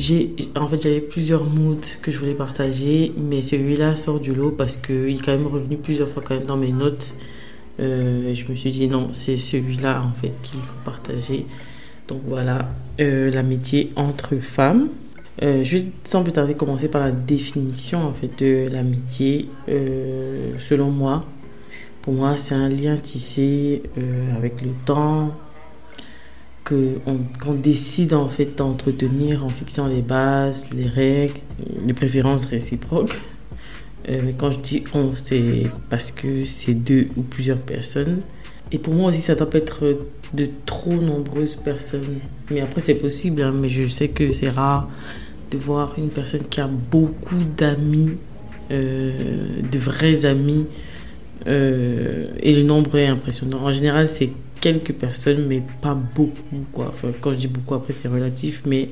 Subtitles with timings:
[0.00, 4.50] j'ai, en fait, j'avais plusieurs moods que je voulais partager, mais celui-là sort du lot
[4.50, 7.14] parce qu'il est quand même revenu plusieurs fois quand même dans mes notes.
[7.80, 11.44] Euh, je me suis dit non, c'est celui-là en fait qu'il faut partager.
[12.08, 14.88] Donc voilà, euh, l'amitié entre femmes.
[15.42, 19.50] Euh, je vais sans plus tarder commencer par la définition en fait de l'amitié.
[20.58, 21.26] selon moi,
[22.00, 23.82] pour moi, c'est un lien tissé
[24.34, 25.36] avec le temps,
[26.70, 31.40] qu'on décide en fait d'entretenir en fixant les bases, les règles,
[31.84, 33.16] les préférences réciproques.
[34.08, 38.20] Euh, quand je dis on, c'est parce que c'est deux ou plusieurs personnes.
[38.72, 39.98] Et pour moi aussi, ça doit être
[40.32, 42.18] de trop nombreuses personnes.
[42.50, 44.88] Mais après, c'est possible, hein, mais je sais que c'est rare
[45.50, 48.16] de voir une personne qui a beaucoup d'amis,
[48.70, 49.12] euh,
[49.70, 50.66] de vrais amis.
[51.46, 53.58] Euh, et le nombre est impressionnant.
[53.64, 54.30] En général, c'est
[54.60, 56.64] quelques personnes, mais pas beaucoup.
[56.72, 56.86] Quoi.
[56.88, 58.90] Enfin, quand je dis beaucoup, après, c'est relatif, mais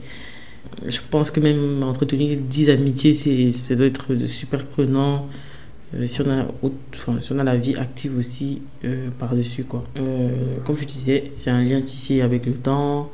[0.87, 5.29] je pense que même entretenir 10 amitiés, c'est, ça doit être super prenant.
[5.95, 6.47] Euh, si, on a,
[6.95, 9.65] enfin, si on a la vie active aussi euh, par-dessus.
[9.65, 9.85] Quoi.
[9.99, 13.10] Euh, comme je disais, c'est un lien tissé avec le temps,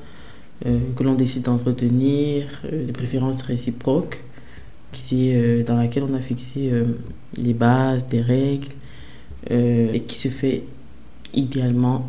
[0.96, 4.24] que l'on décide d'entretenir, des préférences réciproques,
[4.94, 6.70] c'est dans laquelle on a fixé
[7.36, 8.68] les bases, des règles,
[9.50, 10.62] et qui se fait
[11.34, 12.08] idéalement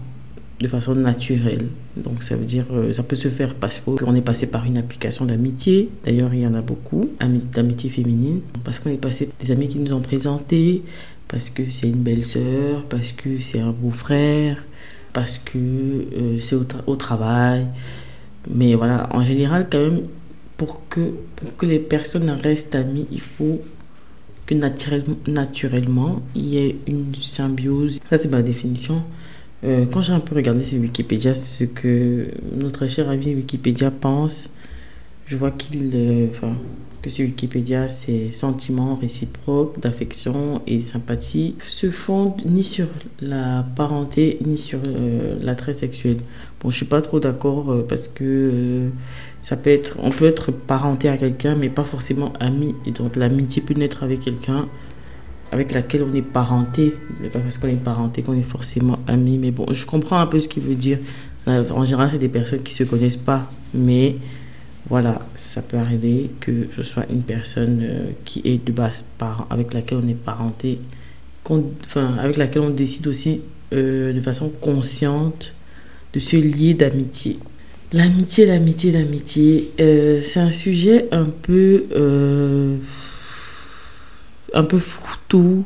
[0.60, 1.68] de façon naturelle.
[1.98, 4.78] Donc ça veut dire, euh, ça peut se faire parce qu'on est passé par une
[4.78, 5.90] application d'amitié.
[6.06, 7.10] D'ailleurs, il y en a beaucoup,
[7.52, 8.42] d'amitié féminine.
[8.64, 10.84] Parce qu'on est passé des amis qui nous ont présentés,
[11.28, 14.64] parce que c'est une belle sœur, parce que c'est un beau-frère,
[15.14, 17.68] parce que euh, c'est au, au, travail.
[18.50, 20.02] Mais voilà, en général, quand même,
[20.58, 23.62] pour que, pour que les personnes restent amies, il faut
[24.46, 28.00] que naturellement, naturellement il y ait une symbiose.
[28.10, 29.04] Ça, c'est ma définition.
[29.66, 34.52] Euh, quand j'ai un peu regardé sur Wikipédia ce que notre cher ami Wikipédia pense,
[35.26, 36.28] je vois qu'il, euh,
[37.02, 42.86] que sur Wikipédia, ces sentiments réciproques d'affection et sympathie se fondent ni sur
[43.22, 46.18] la parenté ni sur euh, l'attrait sexuel.
[46.62, 48.90] Bon, je suis pas trop d'accord parce que
[49.42, 52.76] ça peut être, on peut être parenté à quelqu'un, mais pas forcément ami.
[52.86, 54.68] Et donc l'amitié peut naître avec quelqu'un
[55.52, 56.96] avec laquelle on est parenté.
[57.22, 59.38] Mais pas parce qu'on est parenté qu'on est forcément amis.
[59.38, 61.00] Mais bon, je comprends un peu ce qu'il veut dire.
[61.48, 63.50] En général, c'est des personnes qui ne se connaissent pas.
[63.74, 64.16] Mais
[64.90, 69.48] voilà, ça peut arriver que ce soit une personne euh, qui est de base parent,
[69.50, 70.80] avec laquelle on est parenté,
[71.50, 73.42] enfin, avec laquelle on décide aussi
[73.74, 75.54] euh, de façon consciente
[76.14, 77.40] de se lier d'amitié.
[77.94, 81.86] L'amitié, l'amitié, l'amitié, euh, c'est un sujet un peu
[84.56, 85.66] un peu foutou,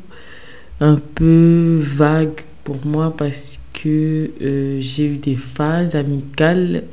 [0.81, 6.83] un peu vague pour moi parce que euh, j'ai eu des phases amicales.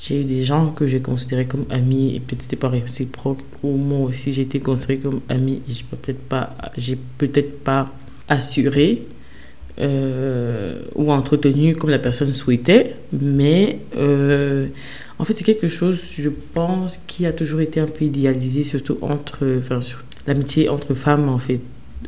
[0.00, 3.76] J'ai eu des gens que j'ai considérés comme amis et peut-être c'était pas réciproque ou
[3.76, 6.54] moi aussi j'ai été considérée comme ami et j'ai peut-être pas
[7.16, 7.86] peut-être pas
[8.28, 9.06] assuré
[9.78, 14.68] euh, ou entretenu comme la personne souhaitait mais euh,
[15.18, 18.98] en fait c'est quelque chose je pense qui a toujours été un peu idéalisé surtout
[19.00, 19.80] entre enfin
[20.26, 21.60] l'amitié entre femmes, en fait.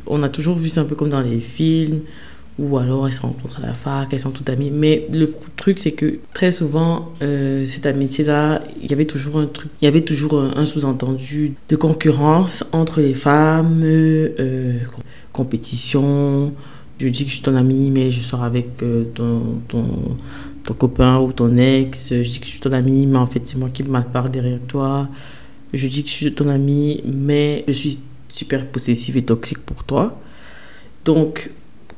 [0.07, 2.01] On a toujours vu ça un peu comme dans les films,
[2.59, 4.71] ou alors elles se rencontrent à la fac, elles sont toutes amies.
[4.71, 9.45] Mais le truc, c'est que très souvent, euh, cette amitié-là, il y avait toujours un
[9.45, 14.79] truc, il y avait toujours un, sous-entendu de concurrence entre les femmes, euh,
[15.31, 16.53] compétition.
[16.99, 19.85] Je dis que je suis ton ami, mais je sors avec euh, ton, ton,
[20.65, 22.09] ton, copain ou ton ex.
[22.09, 24.31] Je dis que je suis ton ami, mais en fait, c'est moi qui me parle
[24.31, 25.07] derrière toi.
[25.73, 29.83] Je dis que je suis ton ami, mais je suis super possessive et toxique pour
[29.83, 30.19] toi.
[31.05, 31.51] Donc,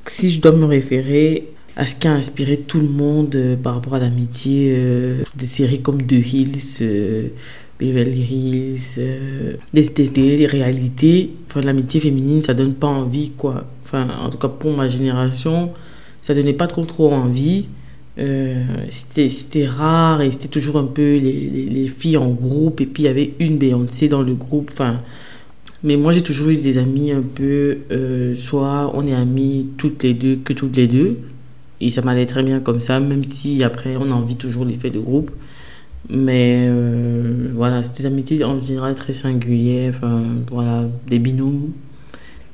[0.05, 3.75] si je dois me référer à ce qui a inspiré tout le monde euh, par
[3.75, 7.27] rapport à l'amitié, euh, des séries comme The Hills, euh,
[7.79, 9.01] Beverly Hills,
[9.73, 13.65] des télé, des réalités, enfin, l'amitié féminine, ça donne pas envie, quoi.
[13.83, 15.71] Enfin, en tout cas, pour ma génération,
[16.21, 17.65] ça donnait pas trop, trop envie.
[18.91, 23.03] c'était rare et c'était toujours un peu les, les, les, filles en groupe et puis
[23.03, 24.69] il y avait une Beyoncé dans le groupe.
[24.71, 25.01] Enfin,
[25.83, 30.03] mais moi, j'ai toujours eu des amis un peu, euh, soit on est amis toutes
[30.03, 31.17] les deux, que toutes les deux.
[31.79, 34.91] Et ça m'allait très bien comme ça, même si après, on a envie toujours l'effet
[34.91, 35.31] de groupe.
[36.09, 39.99] Mais euh, voilà, c'est des amitiés en général très singulières.
[40.51, 41.71] Voilà, des binômes.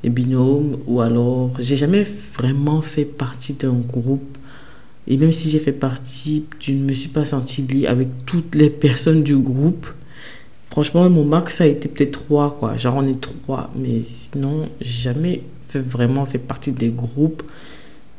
[0.02, 0.78] Des binômes.
[0.86, 2.04] Ou alors, j'ai jamais
[2.34, 4.38] vraiment fait partie d'un groupe.
[5.06, 8.54] Et même si j'ai fait partie, je ne me suis pas sentie liée avec toutes
[8.54, 9.86] les personnes du groupe.
[10.78, 12.76] Franchement, mon max, ça a été peut-être trois, quoi.
[12.76, 13.68] Genre, on est trois.
[13.74, 17.42] Mais sinon, jamais fait, vraiment fait partie des groupes.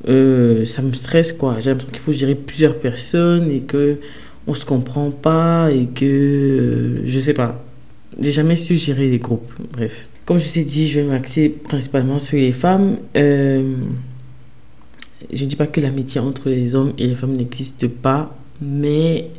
[0.10, 1.62] Euh, ça me stresse, quoi.
[1.62, 4.00] J'ai l'impression qu'il faut gérer plusieurs personnes et que
[4.46, 7.64] on se comprend pas et que euh, je sais pas.
[8.20, 9.54] J'ai jamais su gérer les groupes.
[9.72, 10.10] Bref.
[10.26, 12.98] Comme je vous ai dit, je vais m'axer principalement sur les femmes.
[13.16, 13.74] Euh,
[15.32, 19.30] je ne dis pas que l'amitié entre les hommes et les femmes n'existe pas, mais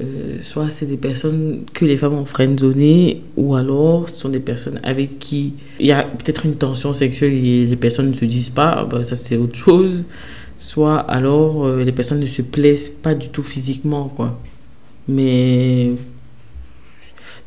[0.00, 4.40] euh, soit c'est des personnes que les femmes ont friendzonnées, ou alors ce sont des
[4.40, 8.24] personnes avec qui il y a peut-être une tension sexuelle et les personnes ne se
[8.24, 10.04] disent pas, bah, ça c'est autre chose.
[10.58, 14.40] Soit alors euh, les personnes ne se plaisent pas du tout physiquement, quoi.
[15.08, 15.92] Mais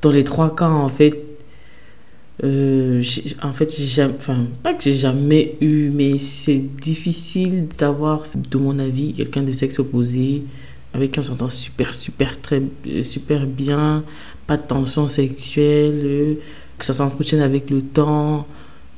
[0.02, 1.18] dans les trois cas, en fait,
[2.44, 3.02] euh,
[3.42, 8.78] en fait, j'ai enfin, pas que j'ai jamais eu, mais c'est difficile d'avoir, de mon
[8.80, 10.44] avis, quelqu'un de sexe opposé
[10.98, 12.62] avec qui on s'entend super, super, très,
[13.04, 14.04] super bien,
[14.48, 16.38] pas de tension sexuelle,
[16.78, 18.48] que ça s'entretienne avec le temps.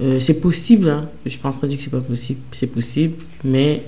[0.01, 1.09] Euh, c'est possible, hein.
[1.25, 3.83] je suis pas en train de dire que c'est pas possible, c'est possible, mais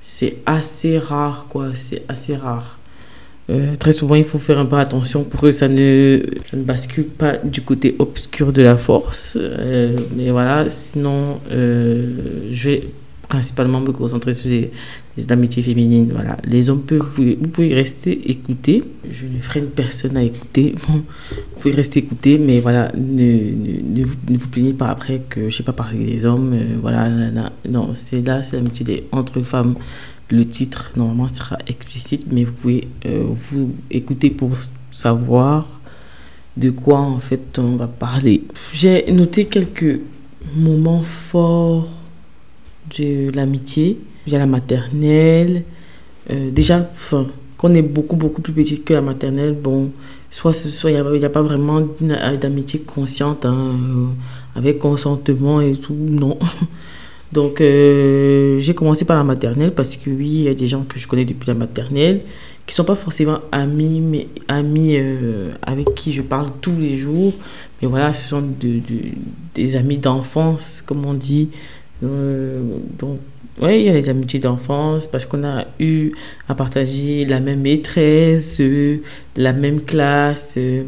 [0.00, 2.78] c'est assez rare, quoi, c'est assez rare.
[3.48, 6.22] Euh, très souvent, il faut faire un peu attention pour que ça ne,
[6.52, 9.38] ne bascule pas du côté obscur de la force.
[9.40, 12.88] Euh, mais voilà, sinon, je vais
[13.26, 14.70] principalement me concentrer sur les,
[15.30, 16.10] amitiés féminines.
[16.12, 16.36] Voilà.
[16.44, 18.84] Les hommes peuvent, vous, pouvez rester écouter.
[19.10, 20.74] Je ne freine personne à écouter.
[20.88, 21.02] vous
[21.58, 25.72] pouvez rester écouter, mais voilà, ne, ne, vous plaignez pas après que je sais pas
[25.72, 26.52] parler des hommes.
[26.54, 27.08] Euh, voilà,
[27.68, 29.74] non, c'est là, c'est l'amitié entre femmes.
[30.30, 34.50] Le titre normalement sera explicite, mais vous pouvez euh, vous écouter pour
[34.90, 35.80] savoir
[36.58, 38.42] de quoi en fait on va parler.
[38.72, 40.00] J'ai noté quelques
[40.56, 41.88] moments forts
[42.98, 43.98] de l'amitié
[44.28, 45.64] via la maternelle.
[46.30, 49.90] Euh, déjà, quand on est beaucoup, beaucoup plus petite que la maternelle, bon,
[50.30, 50.52] soit
[50.84, 51.80] il n'y a, pas vraiment
[52.40, 54.06] d'amitié consciente, hein, euh,
[54.54, 56.38] avec consentement et tout, non.
[57.32, 60.84] Donc, euh, j'ai commencé par la maternelle parce que oui, il y a des gens
[60.88, 62.22] que je connais depuis la maternelle
[62.66, 64.98] qui sont pas forcément amis, mais amis
[65.62, 67.32] avec qui je parle tous les jours.
[67.80, 68.80] Mais voilà, ce sont de,
[69.54, 71.48] des amis d'enfance, comme on dit.
[72.02, 72.60] Euh,
[72.98, 73.18] donc,
[73.60, 76.12] oui, il y a les amitiés d'enfance parce qu'on a eu
[76.48, 78.98] à partager la même maîtresse, euh,
[79.36, 80.84] la même classe, euh,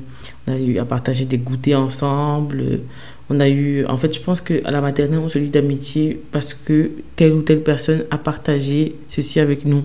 [0.46, 2.80] on a eu à partager des goûters ensemble.
[3.28, 6.54] On a eu, en fait, je pense qu'à la maternelle, on se lie d'amitié parce
[6.54, 9.82] que telle ou telle personne a partagé ceci avec nous.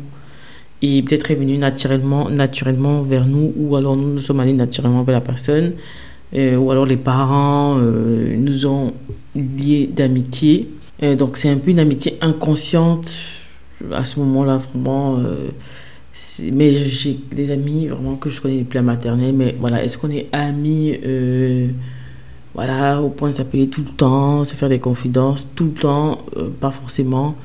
[0.82, 5.04] Et peut-être est venu naturellement, naturellement vers nous, ou alors nous, nous sommes allés naturellement
[5.04, 5.74] vers la personne,
[6.34, 8.94] ou alors les parents nous ont
[9.36, 10.68] liés d'amitié.
[11.04, 13.12] Euh, donc c'est un peu une amitié inconsciente
[13.92, 15.18] à ce moment-là, vraiment.
[15.20, 15.50] Euh,
[16.52, 20.10] mais j'ai des amis vraiment que je connais depuis la maternelle, mais voilà, est-ce qu'on
[20.10, 21.68] est amis euh,
[22.54, 26.26] voilà, au point de s'appeler tout le temps, se faire des confidences tout le temps,
[26.62, 27.36] pas forcément,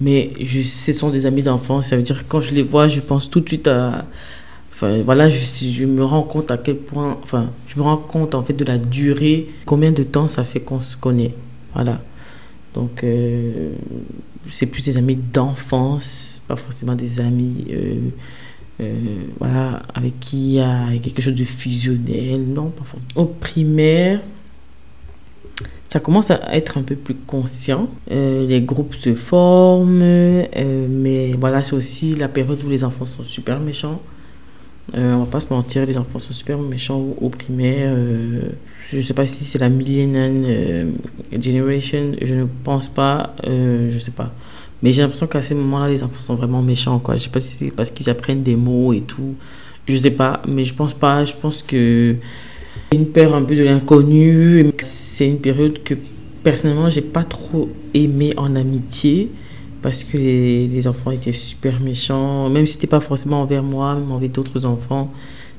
[0.00, 3.00] mais ce sont des amis d'enfance, ça veut dire que quand je les vois, je
[3.00, 4.04] pense tout de suite à,
[4.82, 8.34] Enfin, voilà, je, je, me rends compte à quel point, enfin, je me rends compte
[8.34, 11.34] en fait de la durée, combien de temps ça fait qu'on se connaît.
[11.74, 12.00] Voilà.
[12.74, 13.72] Donc, euh,
[14.48, 17.96] c'est plus des amis d'enfance, pas forcément des amis euh,
[18.80, 18.94] euh,
[19.38, 22.44] voilà, avec qui il y a quelque chose de fusionnel.
[22.46, 23.08] Non, pas forcément.
[23.16, 24.20] Au primaire,
[25.88, 27.88] ça commence à être un peu plus conscient.
[28.08, 33.58] les groupes se forment, mais voilà, c'est aussi la période où les enfants sont super
[33.58, 34.00] méchants.
[34.94, 37.92] Euh, on va pas se mentir, les enfants sont super méchants primaire.
[37.94, 38.50] Euh,
[38.88, 40.90] je sais pas si c'est la millennial euh,
[41.40, 44.32] generation, je ne pense pas, euh, je sais pas.
[44.82, 47.16] Mais j'ai l'impression qu'à ces moments-là, les enfants sont vraiment méchants, quoi.
[47.16, 49.34] Je sais pas si c'est parce qu'ils apprennent des mots et tout.
[49.86, 51.24] Je sais pas, mais je pense pas.
[51.24, 52.16] Je pense que
[52.90, 54.72] c'est une peur un peu de l'inconnu.
[54.80, 55.94] C'est une période que
[56.42, 59.30] personnellement, j'ai pas trop aimé en amitié
[59.82, 64.12] parce que les, enfants étaient super méchants, même si c'était pas forcément envers moi, mais
[64.12, 65.12] envers d'autres enfants.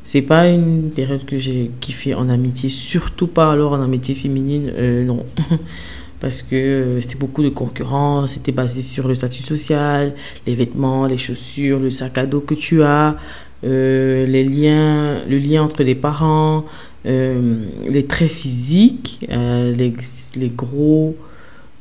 [0.03, 4.71] C'est pas une période que j'ai kiffé en amitié, surtout pas alors en amitié féminine,
[4.75, 5.25] euh, non.
[6.19, 10.13] parce que euh, c'était beaucoup de concurrence, c'était basé sur le statut social,
[10.47, 13.15] les vêtements, les chaussures, le sac à dos que tu as,
[13.63, 16.65] euh, les liens, le lien entre les parents,
[17.03, 19.93] les traits physiques, les,
[20.35, 21.15] les gros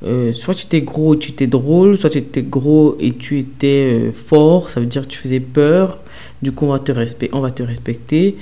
[0.03, 3.39] euh, soit tu étais gros et tu étais drôle, soit tu étais gros et tu
[3.39, 5.99] étais euh, fort, ça veut dire que tu faisais peur,
[6.41, 8.37] du coup on va te, respecter, on va te respecter,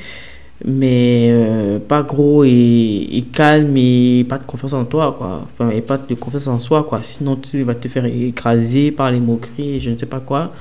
[0.65, 5.47] mais euh, pas gros et, calme et pas de confiance en toi, quoi.
[5.53, 7.01] Enfin, et pas de confiance en soi, quoi.
[7.03, 10.53] Sinon tu vas te faire écraser par les moqueries et je ne sais pas quoi.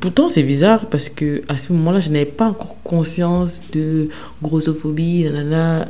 [0.00, 4.08] pourtant, c'est bizarre parce que à ce moment-là, je n'avais pas encore conscience de
[4.42, 5.86] grossophobie, nanana,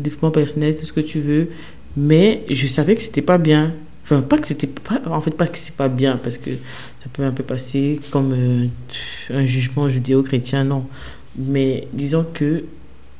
[0.00, 1.48] développement personnel, tout ce que tu veux
[1.96, 3.74] mais je savais que c'était pas bien.
[4.04, 7.06] Enfin, pas que c'était pas, en fait, pas que c'est pas bien, parce que ça
[7.12, 8.66] peut un peu passer comme euh,
[9.30, 10.86] un jugement judéo-chrétien, non.
[11.38, 12.64] Mais disons que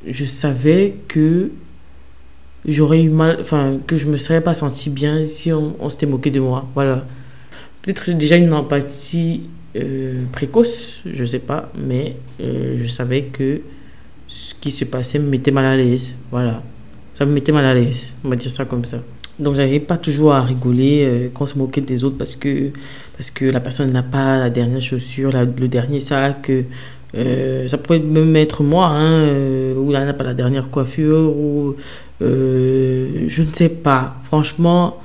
[0.05, 1.51] je savais que
[2.65, 6.31] j'aurais eu mal, enfin, que je me serais pas senti bien si on, s'était moqué
[6.31, 6.67] de moi.
[6.73, 7.05] Voilà.
[7.81, 9.43] Peut-être déjà une empathie
[9.75, 13.61] euh, précoce, je sais pas, mais euh, je savais que
[14.27, 16.17] ce qui se passait me mettait mal à l'aise.
[16.31, 16.63] Voilà.
[17.21, 18.97] Ça me mettait mal à l'aise, on va dire ça comme ça.
[19.37, 22.71] Donc j'arrivais pas toujours à rigoler euh, quand se moquait des autres parce que,
[23.15, 26.51] parce que la personne n'a pas la dernière chaussure, le dernier sac.
[27.13, 31.75] ça pouvait même être moi, hein, ou là n'a pas la dernière coiffure, ou
[32.19, 34.15] je ne sais pas.
[34.23, 34.97] Franchement,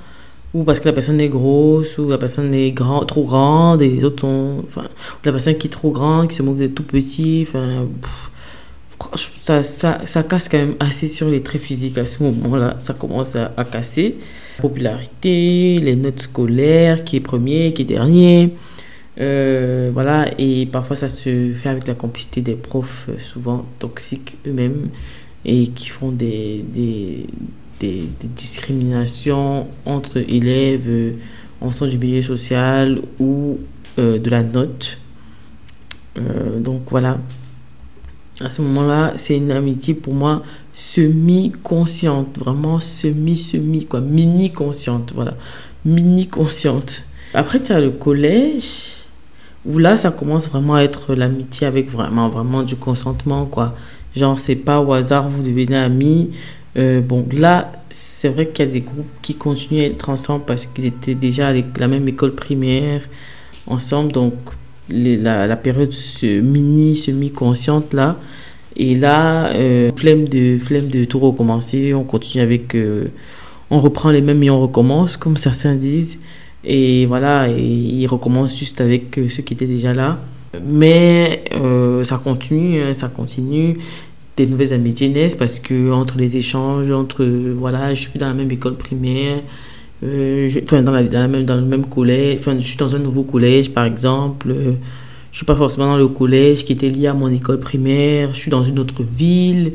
[0.55, 3.91] ou parce que la personne est grosse, ou la personne est grand, trop grande, et
[3.91, 4.65] les autres sont.
[4.75, 4.81] Ou
[5.23, 7.45] la personne qui est trop grande, qui se moque des tout petits.
[7.47, 7.85] Enfin,
[9.43, 12.77] ça, ça, ça, casse quand même assez sur les traits physiques à ce moment-là.
[12.81, 14.17] Ça commence à, casser.
[14.57, 18.55] La popularité, les notes scolaires, qui est premier, qui est dernier.
[19.19, 24.37] Euh, voilà, et parfois ça se fait avec la complicité des profs, euh, souvent toxiques
[24.47, 24.91] eux-mêmes,
[25.45, 27.27] et qui font des, des
[27.81, 31.13] des, discriminations entre élèves euh,
[31.61, 33.59] en sens du milieu social ou
[33.97, 34.99] de la note.
[36.61, 37.19] Donc voilà.
[38.41, 45.35] À ce moment-là, c'est une amitié pour moi semi-consciente, vraiment semi-semi, quoi, mini-consciente, voilà,
[45.85, 47.03] mini-consciente.
[47.33, 48.97] Après, tu as le collège,
[49.65, 53.75] où là, ça commence vraiment à être l'amitié avec vraiment, vraiment du consentement, quoi.
[54.15, 56.31] Genre, c'est pas au hasard, vous devenez amis,
[56.77, 60.45] euh, bon, là, c'est vrai qu'il y a des groupes qui continuent à être ensemble
[60.45, 63.03] parce qu'ils étaient déjà à la même école primaire
[63.67, 64.13] ensemble.
[64.13, 64.35] Donc,
[64.89, 68.19] la, période mini, semi-consciente là.
[68.77, 71.95] Et là, euh, flemme, de, flemme de tout recommencer.
[71.95, 72.75] On continue avec.
[72.75, 73.07] Euh,
[73.71, 76.19] on reprend les mêmes et on recommence, comme certains disent.
[76.65, 80.19] Et voilà, et ils recommencent juste avec ceux qui étaient déjà là.
[80.65, 81.45] Mais
[82.03, 83.77] ça continue, hein, ça continue
[84.37, 88.35] des nouvelles amitiés naissent parce que entre les échanges, entre voilà, je suis dans la
[88.35, 89.43] même école primaire,
[90.03, 93.23] euh, je, dans, la, même, dans le même collège, enfin je suis dans un nouveau
[93.23, 94.73] collège par exemple, euh,
[95.33, 98.41] je suis pas forcément dans le collège qui était lié à mon école primaire, je
[98.41, 99.73] suis dans une autre ville,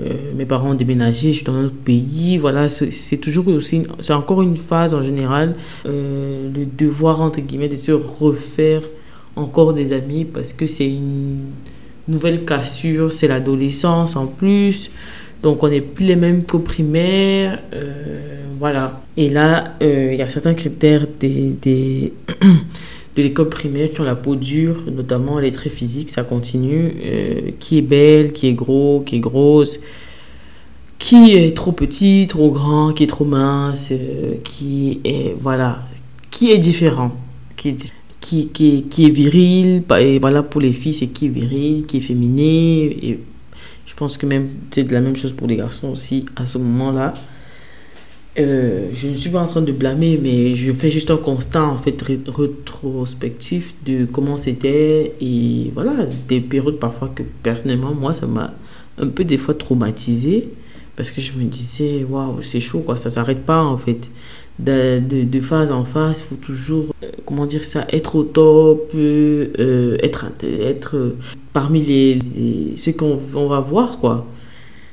[0.00, 3.82] euh, mes parents ont déménagé, je suis dans un autre pays, voilà, c'est toujours aussi,
[4.00, 8.82] c'est encore une phase en général, le devoir entre guillemets de se refaire
[9.36, 11.46] encore des amis parce que c'est une
[12.08, 14.90] nouvelle cassure, c'est l'adolescence en plus.
[15.42, 17.58] Donc on n'est plus les mêmes qu'au primaire.
[17.72, 19.01] Euh, voilà.
[19.16, 22.12] Et là, euh, il y a certains critères des, des
[23.16, 26.94] de l'école primaire qui ont la peau dure, notamment les traits physiques, ça continue.
[27.04, 29.80] Euh, qui est belle, qui est gros, qui est grosse,
[30.98, 33.92] qui est trop petit, trop grand, qui est trop mince,
[34.44, 35.34] qui est...
[35.38, 35.80] Voilà.
[36.30, 37.12] Qui est différent.
[37.56, 37.92] Qui est
[38.22, 41.98] qui, qui, qui, est viril, et voilà pour les filles c'est qui est viril, qui
[41.98, 43.18] est féminé, et
[43.84, 46.56] je pense que même c'est de la même chose pour les garçons aussi à ce
[46.58, 47.12] moment-là.
[48.38, 51.64] Euh, je ne suis pas en train de blâmer, mais je fais juste un constat
[51.64, 58.26] en fait rétrospectif de comment c'était et voilà des périodes parfois que personnellement moi ça
[58.26, 58.54] m'a
[58.96, 60.48] un peu des fois traumatisé
[60.96, 64.08] parce que je me disais waouh c'est chaud quoi ça s'arrête pas en fait
[64.58, 68.92] de, de, phase en phase, il faut toujours, euh, comment dire ça, être au top,
[68.94, 71.14] euh, être, être
[71.52, 72.18] parmi les,
[72.76, 74.26] ceux qu'on on va voir, quoi.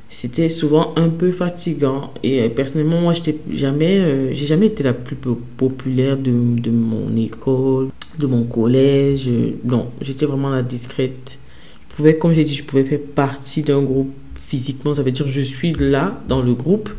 [0.10, 2.12] C'était souvent un peu fatigant.
[2.24, 7.16] Et euh, personnellement, moi, j'étais jamais, j'ai jamais été la plus populaire de, de mon
[7.16, 9.30] école, de mon collège.
[9.64, 11.38] Non, j'étais vraiment la discrète.
[11.90, 14.12] Je pouvais, comme j'ai dit, je pouvais faire partie d'un groupe
[14.50, 16.90] physiquement, ça veut dire je suis là dans le groupe,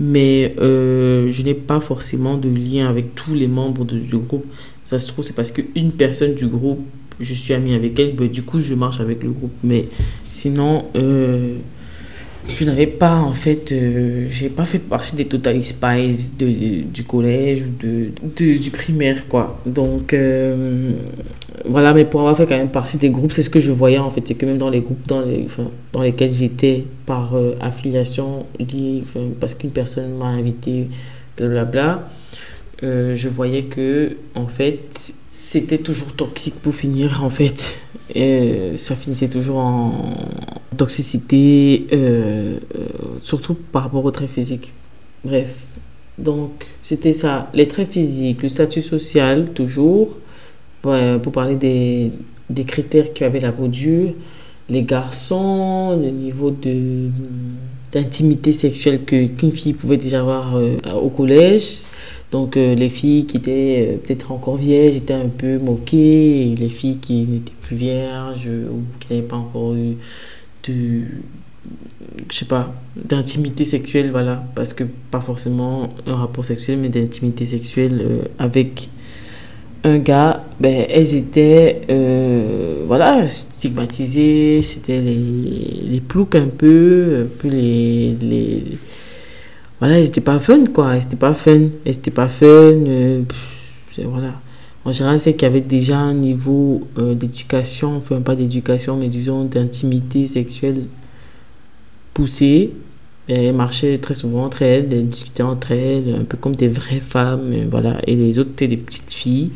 [0.00, 4.46] mais euh, je n'ai pas forcément de lien avec tous les membres du groupe.
[4.82, 6.80] Ça se trouve, c'est parce qu'une personne du groupe,
[7.20, 9.52] je suis ami avec elle, ben, du coup, je marche avec le groupe.
[9.62, 9.84] Mais
[10.28, 11.58] sinon, euh,
[12.48, 17.04] je n'avais pas, en fait, euh, j'ai pas fait partie des Total Spies de, du
[17.04, 19.60] collège ou de, du primaire, quoi.
[19.66, 20.14] Donc,
[21.64, 23.98] voilà, mais pour avoir fait quand même partie des groupes, c'est ce que je voyais
[23.98, 24.22] en fait.
[24.26, 25.46] C'est que même dans les groupes dans, les,
[25.92, 28.46] dans lesquels j'étais par euh, affiliation,
[29.40, 30.88] parce qu'une personne m'a invité,
[31.36, 32.08] blablabla,
[32.82, 37.78] euh, je voyais que en fait c'était toujours toxique pour finir en fait.
[38.14, 39.92] Et ça finissait toujours en
[40.76, 42.58] toxicité, euh,
[43.22, 44.72] surtout par rapport aux traits physiques.
[45.24, 45.54] Bref,
[46.18, 50.16] donc c'était ça, les traits physiques, le statut social toujours
[50.80, 52.12] pour parler des,
[52.50, 54.14] des critères qui avaient la peau dure,
[54.68, 57.08] les garçons, le niveau de
[57.90, 61.78] d'intimité sexuelle que qu'une fille pouvait déjà avoir euh, au collège,
[62.30, 66.98] Donc les filles qui étaient peut-être encore vierges étaient un peu moquées, et les filles
[66.98, 69.96] qui n'étaient plus vierges ou qui n'avaient pas encore eu
[70.68, 71.04] de,
[72.30, 77.46] je sais pas, d'intimité sexuelle, voilà, parce que pas forcément un rapport sexuel, mais d'intimité
[77.46, 78.90] sexuelle euh, avec
[79.84, 87.48] un gars, ben, elles étaient, euh, voilà, stigmatisées, c'était les, les ploucs un peu, peu
[87.48, 88.64] les, les
[89.80, 93.22] voilà, c'était pas fun, quoi, c'était pas fun, c'était pas fun, euh,
[94.04, 94.40] voilà.
[94.84, 99.44] En général, c'est qu'il y avait déjà un niveau d'éducation, enfin pas d'éducation, mais disons
[99.44, 100.86] d'intimité sexuelle
[102.14, 102.72] poussées.
[103.28, 107.00] Elles marchaient très souvent entre elles, elles discutaient entre elles, un peu comme des vraies
[107.00, 107.98] femmes, voilà.
[108.06, 109.50] Et les autres étaient des petites filles.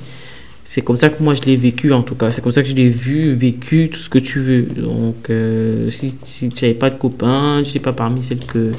[0.64, 2.30] C'est comme ça que moi je l'ai vécu en tout cas.
[2.30, 4.62] C'est comme ça que je l'ai vu, vécu, tout ce que tu veux.
[4.62, 8.70] Donc, euh, si, si tu n'avais pas de copains, tu n'es pas parmi celles que,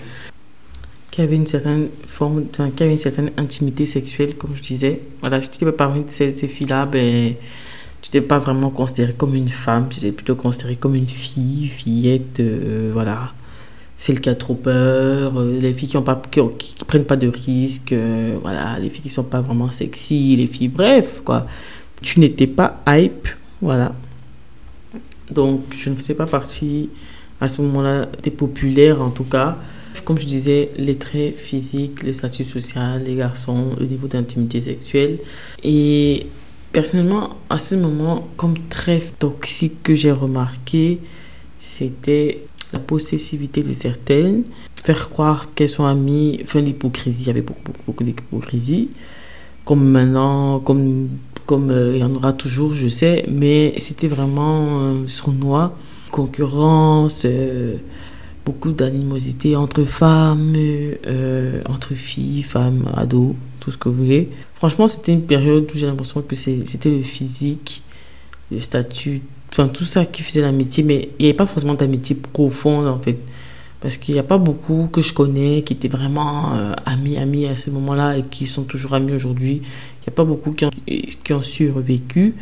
[1.14, 5.02] qui avaient une certaine forme, qui avaient une certaine intimité sexuelle, comme je disais.
[5.22, 7.36] Voilà, tu n'étais pas parmi ces, ces filles-là, ben,
[8.02, 11.68] tu n'étais pas vraiment considérée comme une femme, tu étais plutôt considérée comme une fille,
[11.68, 13.32] fillette, euh, voilà
[14.04, 17.16] c'est le qui a trop peur, euh, les filles qui, ont pas, qui, prennent pas
[17.16, 21.22] de risques, euh, voilà, les filles qui sont pas vraiment sexy, les filles, bref.
[22.02, 23.30] Tu n'étais pas hype,
[23.62, 23.94] voilà.
[25.32, 26.90] Donc, je ne faisais pas partie
[27.40, 29.58] à ce moment-là des populaires, en tout cas.
[30.06, 35.20] Comme je disais, les traits physiques, le statut social, les garçons, le niveau d'intimité sexuelle.
[35.64, 36.28] Et
[36.72, 41.00] personnellement, à ce moment, comme très toxique que j'ai remarqué,
[41.60, 42.42] c'était
[42.74, 44.44] la possessivité de certaines,
[44.76, 48.90] faire croire qu'elles sont amies, enfin l'hypocrisie, il y avait beaucoup, beaucoup, d'hypocrisie,
[49.64, 51.10] comme maintenant, comme
[51.46, 55.78] comme euh, il y en aura toujours, je sais, mais c'était vraiment euh, sournois,
[56.12, 57.76] concurrence, euh,
[58.46, 60.56] beaucoup d'animosité entre femmes,
[61.70, 64.30] entre filles, femmes, ados, tout ce que vous voulez.
[64.56, 67.84] Franchement, c'était une période où j'ai l'impression que c'était le physique,
[68.52, 69.22] le statut
[69.54, 73.00] enfin, tout ça qui faisait l'amitié, mais il n'y avait pas forcément d'amitié profonde en
[73.00, 73.18] fait.
[73.82, 77.46] Parce qu'il n'y a pas beaucoup que je connais qui étaient vraiment euh, amis, amis
[77.48, 79.58] à ce moment-là et qui sont toujours amis aujourd'hui.
[79.58, 82.36] Il n'y a pas beaucoup qui ont survécu.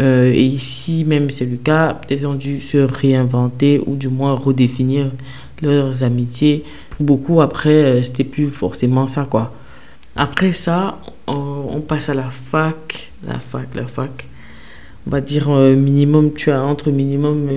[0.00, 4.34] Euh, et ici, même c'est le cas, peut-être ont dû se réinventer ou du moins
[4.34, 5.10] redéfinir
[5.62, 6.64] leurs amitiés.
[6.90, 9.52] Pour beaucoup, après, euh, c'était plus forcément ça, quoi.
[10.16, 14.28] Après ça, on passe à la fac, la fac, la fac
[15.08, 17.48] on va dire euh, minimum, tu as entre minimum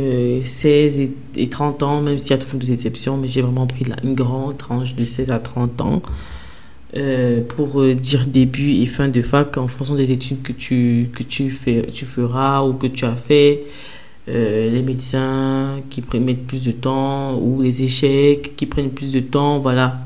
[0.43, 3.67] 16 euh, et, 30 ans, même s'il y a toujours des exceptions, mais j'ai vraiment
[3.67, 6.01] pris une grande tranche de 16 à 30 ans
[6.95, 11.23] euh, pour dire début et fin de fac en fonction des études que tu, que
[11.23, 13.63] tu, fais, tu feras ou que tu as fait.
[14.27, 19.60] les médecins qui mettent plus de temps ou les échecs qui prennent plus de temps,
[19.60, 19.99] voilà.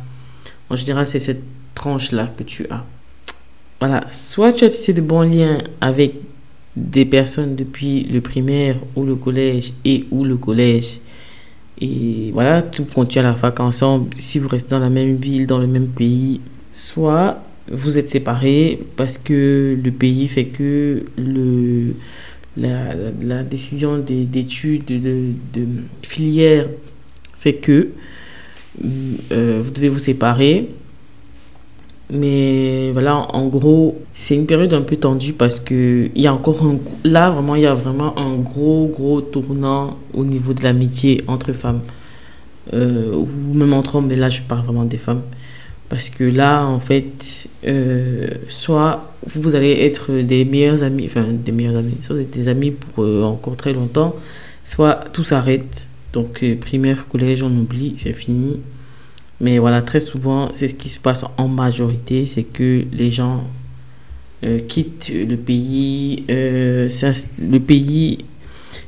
[0.69, 1.43] En général, c'est cette
[1.75, 2.83] tranche-là que tu as.
[3.79, 6.15] Voilà, soit tu as tissé de bons liens avec
[6.75, 10.99] des personnes depuis le primaire ou le collège et ou le collège.
[11.79, 14.13] Et voilà, tout continue à la fac ensemble.
[14.13, 16.39] Si vous restez dans la même ville, dans le même pays,
[16.75, 21.95] soit vous êtes séparés parce que le pays fait que le,
[22.57, 25.67] la, la décision d'études, de, de,
[26.03, 26.67] filière
[27.39, 27.89] fait que
[29.31, 30.67] euh, vous devez vous séparer
[32.11, 36.33] mais voilà, en gros, c'est une période un peu tendue parce que il y a
[36.35, 40.61] encore un, là vraiment, il y a vraiment un gros, gros tournant au niveau de
[40.61, 41.81] l'amitié entre femmes.
[42.73, 45.23] Euh, ou même entre hommes, mais là je parle vraiment des femmes.
[45.89, 51.51] Parce que là, en fait, euh, soit vous allez être des meilleurs amis, enfin des
[51.51, 54.15] meilleurs amis, soit des amis pour euh, encore très longtemps,
[54.63, 55.87] soit tout s'arrête.
[56.13, 58.59] Donc, primaire, collège, on oublie, c'est fini.
[59.41, 63.43] Mais voilà, très souvent, c'est ce qui se passe en majorité, c'est que les gens
[64.45, 66.87] euh, quittent le pays, euh,
[67.39, 68.19] le pays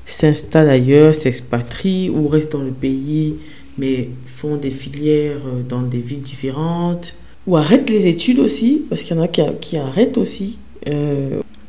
[0.05, 3.36] s'installe ailleurs, s'expatrient ou restent dans le pays,
[3.77, 9.03] mais font des filières euh, dans des villes différentes, ou arrêtent les études aussi, parce
[9.03, 10.57] qu'il y en a qui, qui arrêtent aussi,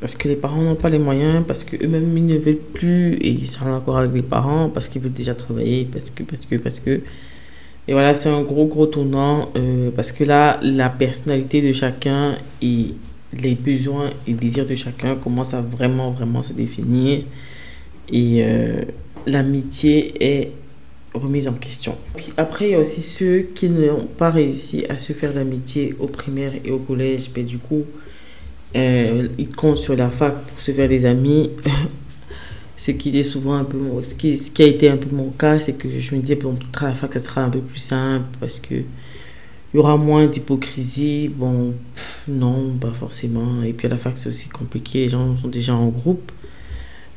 [0.00, 3.30] parce que les parents n'ont pas les moyens, parce qu'eux-mêmes ils ne veulent plus, et
[3.30, 6.56] ils sont encore avec les parents, parce qu'ils veulent déjà travailler, parce que, parce que,
[6.56, 7.00] parce que.
[7.88, 12.34] Et voilà, c'est un gros, gros tournant euh, parce que là, la personnalité de chacun
[12.60, 12.94] et
[13.32, 17.22] les besoins et désirs de chacun commencent à vraiment, vraiment se définir.
[18.12, 18.82] Et euh,
[19.26, 20.52] l'amitié est
[21.18, 21.96] remise en question.
[22.16, 25.94] Puis après, il y a aussi ceux qui n'ont pas réussi à se faire d'amitié
[25.98, 27.30] au primaire et au collège.
[27.36, 27.84] Mais du coup,
[28.76, 31.50] euh, ils comptent sur la fac pour se faire des amis.
[32.76, 35.30] ce qui est souvent un peu ce qui, ce qui a été un peu mon
[35.30, 37.80] cas c'est que je me disais pour à la fac ça sera un peu plus
[37.80, 38.84] simple parce que
[39.72, 41.28] il y aura moins d'hypocrisie.
[41.28, 41.74] Bon,
[42.26, 43.62] non, pas forcément.
[43.62, 45.00] Et puis à la fac, c'est aussi compliqué.
[45.00, 46.32] Les gens sont déjà en groupe.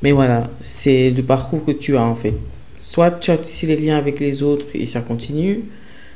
[0.04, 2.36] Mais voilà, c'est le parcours que tu as en fait.
[2.82, 5.62] Soit tu as tissé les liens avec les autres et ça continue.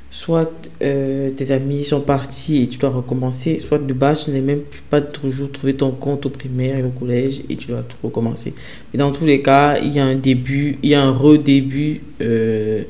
[0.09, 0.51] Soit
[0.81, 3.59] euh, tes amis sont partis et tu dois recommencer.
[3.59, 6.89] Soit de base, tu n'es même pas toujours trouvé ton compte au primaire et au
[6.89, 8.55] collège et tu dois tout recommencer.
[8.91, 12.01] Mais dans tous les cas, il y a un début, il y a un redébut
[12.21, 12.83] euh,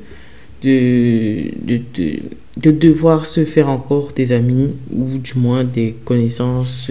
[0.64, 2.20] de, de, de
[2.58, 6.90] de devoir se faire encore des amis ou du moins des connaissances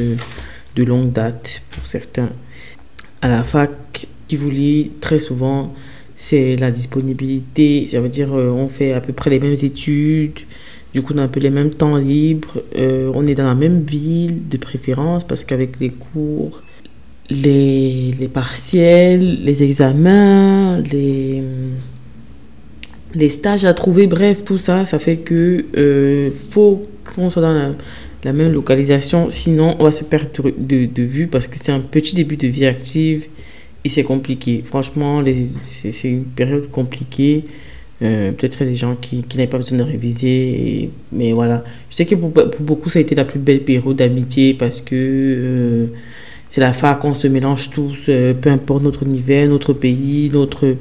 [0.76, 2.30] de longue date pour certains.
[3.22, 5.72] À la fac, qui vous lit très souvent,
[6.24, 7.86] c'est la disponibilité.
[7.88, 10.40] Ça veut dire euh, on fait à peu près les mêmes études,
[10.94, 13.54] du coup on a un peu les mêmes temps libres, euh, on est dans la
[13.54, 16.62] même ville de préférence parce qu'avec les cours,
[17.28, 21.42] les, les partiels, les examens, les
[23.14, 26.82] les stages à trouver, bref, tout ça, ça fait que euh, faut
[27.14, 27.74] qu'on soit dans
[28.24, 31.80] la, même localisation, sinon on va se perdre de, de, vue parce que c'est un
[31.80, 33.26] petit début de vie active
[33.84, 34.62] et c'est compliqué.
[34.64, 35.22] Franchement,
[35.60, 37.44] c'est une période compliquée.
[38.02, 41.64] Euh, peut-être il y a des gens qui, n'avaient pas besoin de réviser, mais voilà.
[41.90, 44.94] Je sais que pour, beaucoup, ça a été la plus belle période d'amitié parce que
[44.96, 45.86] euh,
[46.48, 50.76] c'est la fac, on se mélange tous, peu importe notre univers, notre pays, notre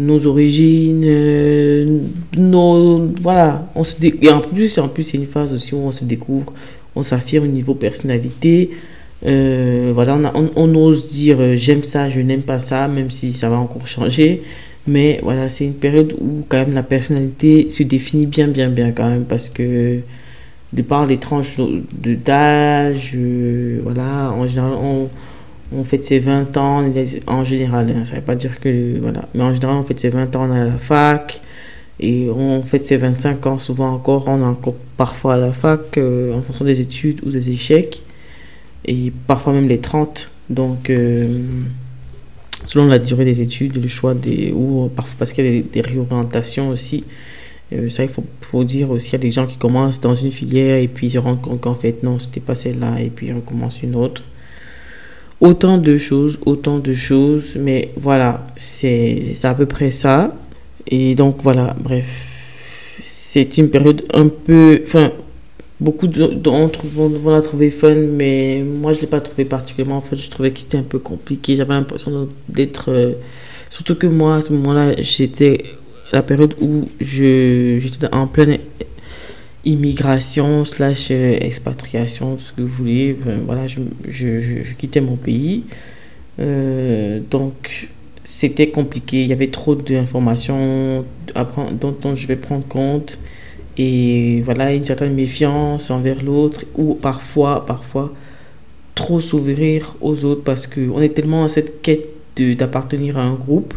[0.00, 1.98] nos origines, euh,
[2.36, 5.92] nos, voilà, on se et en plus, en plus c'est une phase aussi où on
[5.92, 6.52] se découvre,
[6.94, 8.70] on s'affirme au niveau personnalité,
[9.26, 13.32] euh, voilà, on, on, ose dire euh, j'aime ça, je n'aime pas ça, même si
[13.32, 14.42] ça va encore changer,
[14.86, 18.92] mais voilà, c'est une période où quand même la personnalité se définit bien, bien, bien
[18.92, 20.00] quand même, parce que
[20.72, 21.58] de par les tranches
[21.92, 23.16] d'âge,
[23.82, 25.08] voilà, en général, on
[25.72, 26.84] on fait ses 20 ans
[27.26, 27.90] en général.
[27.90, 28.98] Hein, ça ne veut pas dire que.
[29.00, 29.22] Voilà.
[29.34, 31.40] Mais en général, on fait ses 20 ans à la fac.
[32.02, 34.24] Et on fait ses 25 ans souvent encore.
[34.26, 38.02] On est encore parfois à la fac euh, en fonction des études ou des échecs.
[38.84, 40.30] Et parfois même les 30.
[40.48, 41.42] Donc, euh,
[42.66, 44.52] selon la durée des études, le choix des.
[44.52, 47.04] ou parfois parce qu'il y a des, réorientations aussi.
[47.72, 50.14] Euh, ça, il faut, faut, dire aussi, il y a des gens qui commencent dans
[50.14, 53.10] une filière et puis ils se rendent compte qu'en fait, non, c'était pas celle-là, et
[53.10, 54.22] puis ils recommencent une autre.
[55.40, 60.36] Autant de choses, autant de choses, mais voilà, c'est à peu près ça.
[60.86, 62.06] Et donc voilà, bref,
[63.00, 64.82] c'est une période un peu...
[64.84, 65.12] Enfin,
[65.80, 69.96] beaucoup d'entre vous vont, la trouver fun, mais moi je ne l'ai pas trouvé particulièrement.
[69.96, 71.56] En fait, je trouvais que c'était un peu compliqué.
[71.56, 72.90] J'avais l'impression d'être...
[72.90, 73.12] Euh,
[73.70, 75.64] surtout que moi, à ce moment-là, j'étais
[76.12, 78.58] la période où j'étais en pleine
[79.64, 83.16] immigration slash euh, expatriation, ce que vous voulez.
[83.46, 85.64] voilà, je, je, quittais mon pays.
[86.40, 87.88] Euh, donc,
[88.22, 89.22] c'était compliqué.
[89.22, 91.04] Il y avait trop d'informations
[91.80, 93.18] dont, dont je vais prendre compte.
[93.76, 96.64] Et voilà, une certaine méfiance envers l'autre.
[96.76, 98.12] Ou parfois, parfois,
[98.94, 103.74] trop s'ouvrir aux autres parce qu'on est tellement dans cette quête d'appartenir à un groupe.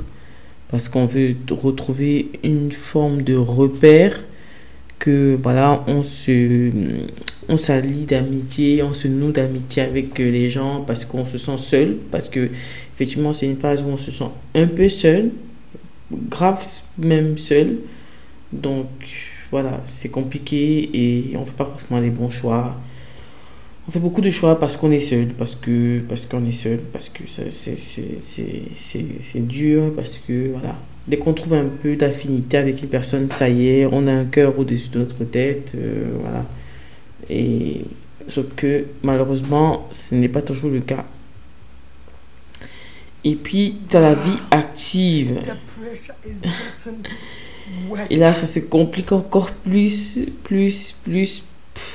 [0.70, 4.20] Parce qu'on veut retrouver une forme de repère
[5.04, 6.72] que voilà, on se
[7.50, 11.58] on s'allie d'amitié, on se noue d'amitié avec euh, les gens parce qu'on se sent
[11.58, 12.50] seul, parce que
[12.94, 15.32] effectivement c'est une phase où on se sent un peu seul,
[16.30, 16.64] grave
[16.98, 17.80] même seul.
[18.54, 18.88] Donc
[19.54, 22.76] voilà, c'est compliqué et on fait pas forcément les bons choix.
[23.88, 26.80] On fait beaucoup de choix parce qu'on est seul, parce que parce qu'on est seul,
[26.92, 30.76] parce que c'est dur, parce que voilà,
[31.08, 34.26] Dès qu'on trouve un peu d'affinité avec une personne, ça y est, on a un
[34.26, 35.74] cœur au-dessus de notre tête.
[35.76, 36.46] Euh, voilà.
[37.30, 37.82] Et,
[38.30, 41.04] sauf que malheureusement, ce n'est pas toujours le cas.
[43.26, 45.40] Et puis, tu as la vie active.
[48.10, 51.44] Et là, ça se complique encore plus, plus, plus,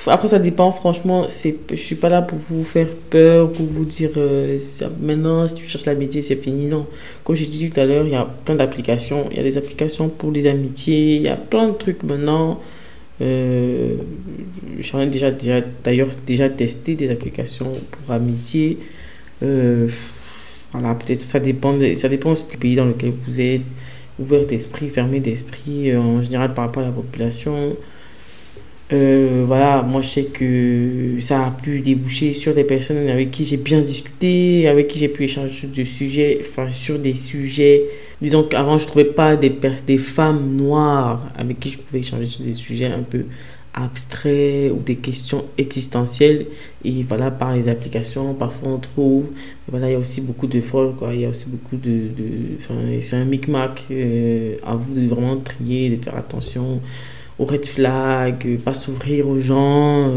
[0.06, 1.26] après, ça dépend, franchement.
[1.28, 4.58] Je ne suis pas là pour vous faire peur, pour vous dire euh,
[5.00, 6.66] maintenant, si tu cherches l'amitié, c'est fini.
[6.66, 6.86] Non.
[7.24, 9.28] Comme j'ai dit tout à l'heure, il y a plein d'applications.
[9.30, 11.16] Il y a des applications pour les amitiés.
[11.16, 12.60] Il y a plein de trucs maintenant.
[13.20, 13.96] Euh,
[14.80, 15.30] J'en ai déjà,
[15.84, 18.78] d'ailleurs déjà testé des applications pour amitié.
[19.42, 19.88] Euh,
[20.72, 23.62] voilà, peut-être ça dépend, ça dépend du pays dans lequel vous êtes.
[24.18, 27.76] Ouvert d'esprit, fermé d'esprit, euh, en général par rapport à la population.
[28.90, 33.44] Euh, voilà, moi je sais que ça a pu déboucher sur des personnes avec qui
[33.44, 37.84] j'ai bien discuté, avec qui j'ai pu échanger sur des sujets, enfin sur des sujets.
[38.22, 39.52] Disons qu'avant je trouvais pas des,
[39.86, 43.24] des femmes noires avec qui je pouvais échanger sur des sujets un peu
[43.74, 46.46] abstraits ou des questions existentielles.
[46.84, 49.30] Et voilà, par les applications, parfois on trouve.
[49.68, 51.14] Voilà, il y a aussi beaucoup de folles, quoi.
[51.14, 52.08] Il y a aussi beaucoup de.
[52.16, 53.86] de c'est un micmac.
[53.90, 56.80] Euh, à vous de vraiment trier, de faire attention
[57.38, 60.10] aux red flags, pas s'ouvrir aux gens,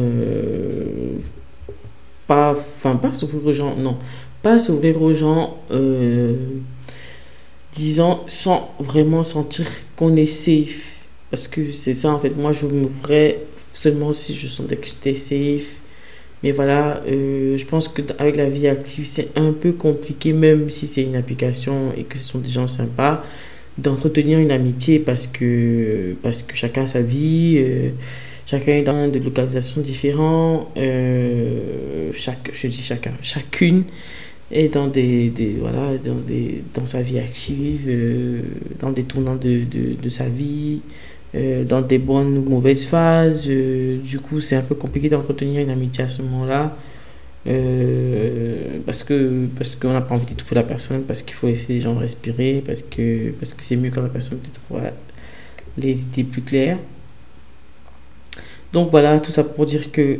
[2.27, 3.97] pas, enfin, pas s'ouvrir aux gens, non,
[4.41, 5.57] pas s'ouvrir aux gens,
[7.73, 11.00] disons, sans vraiment sentir qu'on est safe.
[11.31, 13.39] Parce que c'est ça, en fait, moi, je m'ouvrais
[13.73, 15.81] seulement si je sentais que j'étais safe.
[16.43, 20.87] Mais voilà, euh, je pense qu'avec la vie active, c'est un peu compliqué, même si
[20.87, 23.23] c'est une application et que ce sont des gens sympas,
[23.77, 27.91] d'entretenir une amitié parce que, parce que chacun a sa vie, euh,
[28.47, 33.83] chacun est dans des localisations différentes, euh, chaque, je dis chacun, chacune
[34.51, 37.89] est dans, des, des voilà, dans, des, dans sa vie active,
[38.79, 40.81] dans des tournants de, de, de sa vie.
[41.33, 43.45] Euh, dans des bonnes ou mauvaises phases.
[43.47, 46.75] Euh, du coup, c'est un peu compliqué d'entretenir une amitié à ce moment-là.
[47.47, 51.73] Euh, parce que parce qu'on n'a pas envie d'étouffer la personne, parce qu'il faut laisser
[51.73, 54.75] les gens respirer, parce que parce que c'est mieux quand la personne peut
[55.77, 56.77] les idées plus claires.
[58.73, 60.19] Donc voilà, tout ça pour dire que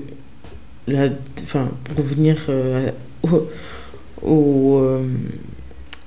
[0.87, 1.09] la,
[1.43, 2.37] enfin, pour revenir
[3.23, 3.47] au,
[4.23, 5.01] au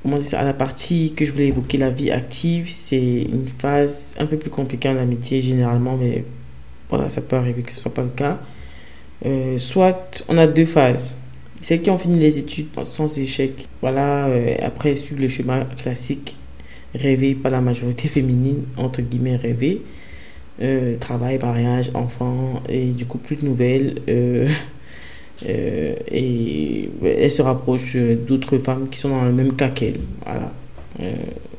[0.05, 4.14] comment dire à la partie que je voulais évoquer, la vie active, c'est une phase
[4.19, 6.25] un peu plus compliquée en amitié généralement, mais
[6.90, 8.38] voilà, ça peut arriver que ce ne soit pas le cas.
[9.25, 11.17] Euh, soit on a deux phases.
[11.62, 16.37] Celles qui ont fini les études sans échec, voilà, euh, après suivre le chemin classique
[16.95, 19.81] rêvé par la majorité féminine, entre guillemets rêvé,
[20.61, 24.03] euh, travail, mariage, enfant, et du coup plus de nouvelles.
[25.47, 30.01] Euh, et elle se rapproche d'autres femmes qui sont dans le même cas qu'elle.
[30.25, 30.53] Voilà.
[31.01, 31.12] Euh,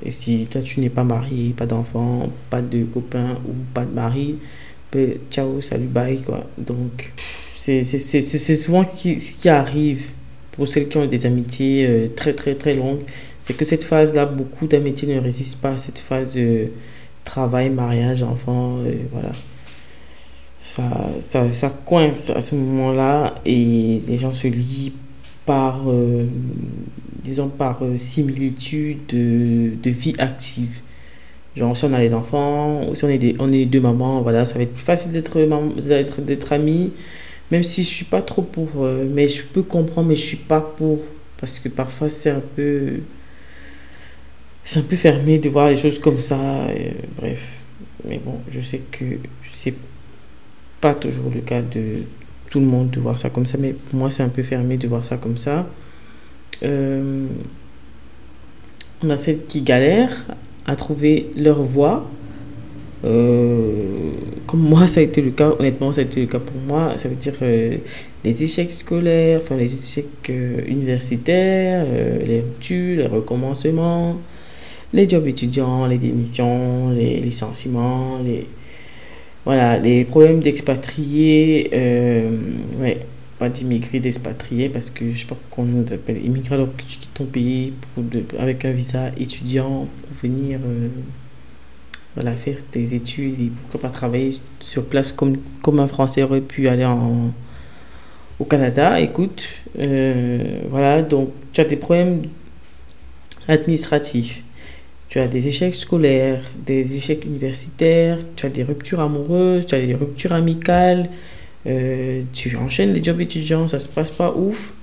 [0.03, 3.91] et si toi tu n'es pas marié, pas d'enfant, pas de copain ou pas de
[3.91, 4.37] mari,
[4.91, 6.45] ben, ciao, salut, bye quoi.
[6.57, 7.11] Donc
[7.55, 10.11] c'est souvent ce qui, ce qui arrive
[10.51, 13.01] pour celles qui ont des amitiés euh, très très très longues.
[13.41, 16.39] C'est que cette phase-là, beaucoup d'amitiés ne résistent pas à cette phase
[17.25, 18.79] travail, mariage, enfant,
[19.11, 19.31] voilà
[20.65, 24.93] ça, ça, ça coince à ce moment-là et les gens se lient
[25.45, 26.25] par, euh,
[27.23, 30.79] disons, par euh, similitude de, vie active.
[31.55, 34.47] Genre, si on a les enfants, si on est, des, on est deux mamans, voilà,
[34.47, 35.39] ça va être plus facile d'être,
[36.21, 36.91] d'être, amis.
[37.51, 40.37] Même si je suis pas trop pour, euh, mais je peux comprendre, mais je suis
[40.37, 40.99] pas pour.
[41.39, 43.01] Parce que parfois, c'est un peu.
[44.63, 46.39] C'est un peu fermé de voir les choses comme ça.
[47.17, 47.39] bref.
[48.07, 49.05] Mais bon, je sais que
[49.45, 49.75] c'est
[50.85, 52.03] pas toujours le cas de
[52.51, 54.77] tout le monde de voir ça comme ça, mais pour moi c'est un peu fermé
[54.77, 55.67] de voir ça comme ça.
[56.61, 57.25] Euh,
[59.03, 60.25] on a celles qui galèrent
[60.67, 62.07] à trouver leur voie.
[63.03, 64.11] Euh,
[64.45, 66.93] comme moi, ça a été le cas, honnêtement, ça a été le cas pour moi.
[66.97, 67.77] Ça veut dire euh,
[68.23, 71.87] les échecs scolaires, enfin les échecs universitaires,
[72.23, 74.17] les ruptures, les recommencements,
[74.93, 78.47] les jobs étudiants, les démissions, les licenciements, les,
[79.45, 82.31] voilà, les problèmes d'expatriés, euh,
[82.79, 83.05] ouais,
[83.37, 86.81] pas d'immigrés, d'expatriés, parce que je sais pas pourquoi on nous appelle immigrés alors que
[86.81, 88.03] tu quittes ton pays pour
[88.39, 90.87] avec un visa étudiant pour venir euh,
[92.15, 96.41] voilà, faire tes études et pourquoi pas travailler sur place comme, comme un Français aurait
[96.41, 97.31] pu aller en,
[98.39, 98.99] au Canada.
[98.99, 102.23] Écoute, euh, voilà, donc tu as des problèmes
[103.47, 104.44] administratifs
[105.15, 109.79] tu as des échecs scolaires, des échecs universitaires, tu as des ruptures amoureuses, tu as
[109.79, 111.09] des ruptures amicales,
[111.67, 114.73] euh, tu enchaînes les jobs étudiants, ça se passe pas ouf.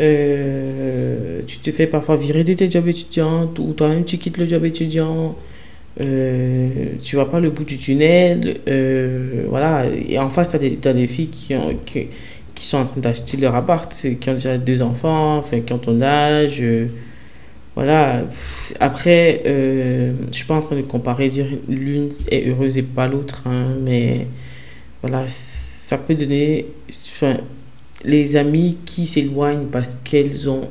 [0.00, 4.48] Euh, tu te fais parfois virer de tes jobs étudiants ou toi-même tu quittes le
[4.48, 5.36] job étudiant.
[6.00, 6.68] Euh,
[7.00, 8.58] tu vois pas le bout du tunnel.
[8.66, 9.84] Euh, voilà.
[10.08, 12.08] Et en face, tu as, as, des filles qui, ont, qui,
[12.56, 15.78] qui sont en train d'acheter leur appart, qui ont déjà deux enfants, enfin, qui ont
[15.78, 16.60] ton âge
[17.76, 18.22] voilà.
[18.80, 22.82] Après, euh, je ne suis pas en train de comparer, dire l'une est heureuse et
[22.82, 24.26] pas l'autre, hein, mais
[25.02, 26.66] voilà, ça peut donner.
[28.04, 30.68] Les amis qui s'éloignent parce qu'elles ont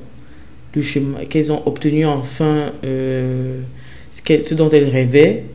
[0.74, 3.62] le chemin, qu'elles ont obtenu enfin euh,
[4.10, 5.46] ce, dont elles rêvaient.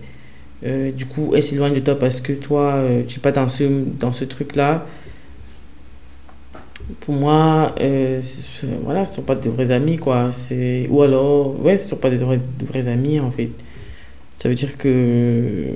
[0.65, 3.65] Euh, du coup, elles s'éloignent de toi parce que toi, tu n'es pas dans ce,
[3.99, 4.87] dans ce truc-là
[7.01, 8.23] pour moi, euh,
[8.83, 10.31] voilà, ce ne sont pas de vrais amis, quoi.
[10.89, 13.51] Ou alors, ouais, ce ne sont pas de vrais, vrais amis, en fait.
[14.35, 15.67] Ça veut dire que,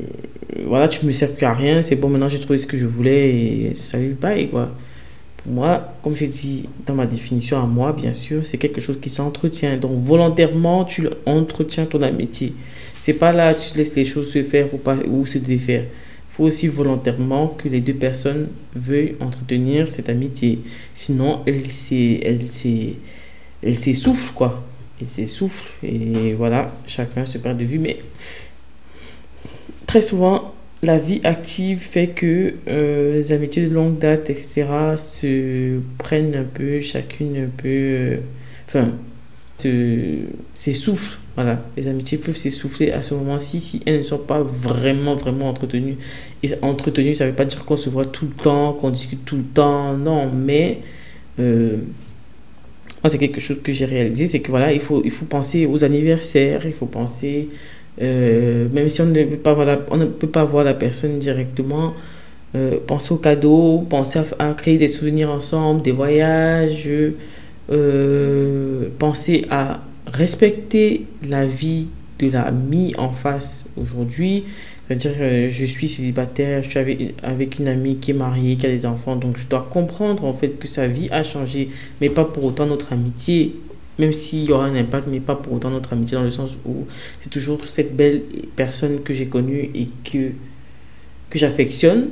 [0.66, 2.79] voilà, tu ne me sers plus à rien, c'est bon, maintenant j'ai trouvé ce que
[2.79, 4.70] je voulais et salut, bye, quoi.
[5.37, 8.98] Pour moi, comme j'ai dit dans ma définition à moi, bien sûr, c'est quelque chose
[9.00, 9.77] qui s'entretient.
[9.77, 12.55] Donc, volontairement, tu entretiens ton amitié.
[12.98, 15.85] C'est pas là, tu laisses les choses se faire ou, pas, ou se défaire
[16.36, 20.60] faut aussi volontairement que les deux personnes veuillent entretenir cette amitié.
[20.94, 21.70] Sinon, elle
[23.76, 24.66] s'essouffle, quoi.
[25.00, 27.78] Elle s'essouffle et voilà, chacun se perd de vue.
[27.78, 27.98] Mais
[29.86, 34.66] très souvent, la vie active fait que euh, les amitiés de longue date, etc.,
[34.96, 37.68] se prennent un peu, chacune un peu.
[37.68, 38.16] Euh,
[39.64, 41.18] enfin, s'essoufflent.
[41.35, 45.48] Voilà, les amitiés peuvent s'essouffler à ce moment-ci si elles ne sont pas vraiment, vraiment
[45.48, 45.96] entretenues.
[46.44, 49.24] Et entretenues, ça ne veut pas dire qu'on se voit tout le temps, qu'on discute
[49.24, 50.79] tout le temps, non, mais
[51.40, 51.79] euh,
[53.09, 55.85] c'est quelque chose que j'ai réalisé, c'est que voilà, il faut, il faut penser aux
[55.85, 57.48] anniversaires, il faut penser,
[58.00, 60.74] euh, même si on ne, peut pas voir la, on ne peut pas voir la
[60.74, 61.94] personne directement,
[62.55, 66.88] euh, penser aux cadeaux, penser à, créer des souvenirs ensemble, des voyages,
[67.68, 74.44] penser à respecter la vie de la mis en face aujourd'hui.
[74.87, 76.79] C'est-à-dire, euh, je suis célibataire, je suis
[77.22, 80.35] avec, une amie qui est mariée, qui a des enfants, donc je dois comprendre en
[80.35, 81.70] fait que sa vie a changé,
[82.03, 83.57] mais pas pour autant notre amitié,
[83.98, 86.59] même s'il y aura un impact, mais pas pour autant notre amitié, dans le sens
[86.66, 86.87] où
[87.18, 88.22] c'est toujours cette belle
[88.57, 90.33] personne que j'ai connue et que,
[91.31, 92.09] que j'affectionne.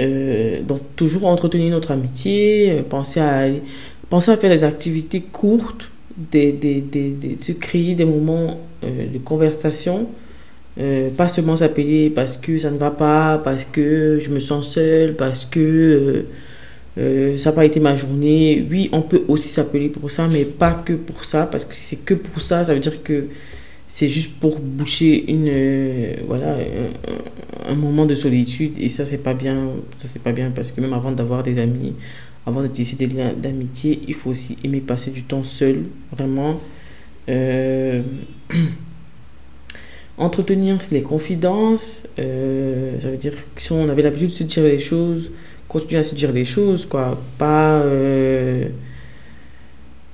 [0.00, 3.48] Euh, donc, toujours entretenir notre amitié, euh, penser à,
[4.08, 9.06] penser à faire des activités courtes des, des, des, de se créer des moments euh,
[9.12, 10.08] de conversation.
[10.78, 14.72] Euh, pas seulement s'appeler parce que ça ne va pas, parce que je me sens
[14.72, 16.24] seule, parce que
[16.98, 18.66] euh, ça n'a pas été ma journée.
[18.70, 21.82] Oui, on peut aussi s'appeler pour ça, mais pas que pour ça, parce que si
[21.82, 23.26] c'est que pour ça, ça veut dire que
[23.86, 29.34] c'est juste pour boucher une voilà un, un, moment de solitude et ça c'est pas
[29.34, 31.92] bien ça c'est pas bien parce que même avant d'avoir des amis
[32.46, 36.60] avant de tisser des liens d'amitié, il faut aussi aimer passer du temps seul, vraiment.
[37.28, 38.02] Euh,
[40.18, 44.64] entretenir les confidences, euh, ça veut dire que si on avait l'habitude de se dire
[44.64, 45.30] les choses,
[45.68, 47.20] continuer à se dire les choses, quoi.
[47.38, 47.78] Pas.
[47.78, 48.68] Euh,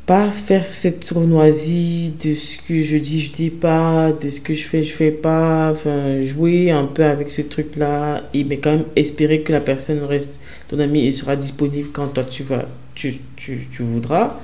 [0.07, 4.55] pas faire cette sournoisie de ce que je dis, je dis pas, de ce que
[4.55, 5.71] je fais, je fais pas.
[5.71, 10.41] Enfin, jouer un peu avec ce truc-là, mais quand même espérer que la personne reste
[10.71, 14.39] ton ami sera disponible quand toi tu vas, tu, tu, voudras.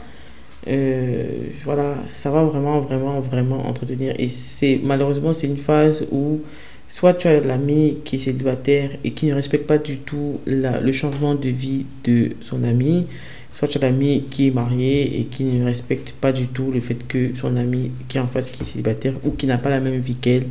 [0.66, 4.12] Euh, voilà, ça va vraiment, vraiment, vraiment entretenir.
[4.18, 6.40] Et c'est malheureusement, c'est une phase où
[6.88, 10.90] soit tu as l'ami qui est célibataire et qui ne respecte pas du tout le
[10.90, 13.06] changement de vie de son ami,
[13.54, 16.80] soit tu as l'ami qui est marié et qui ne respecte pas du tout le
[16.80, 19.70] fait que son ami qui est en face qui est célibataire ou qui n'a pas
[19.70, 20.46] la même vie qu'elle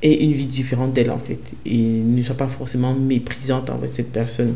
[0.00, 4.12] ait une vie différente d'elle en fait et ne soit pas forcément méprisante envers cette
[4.12, 4.54] personne.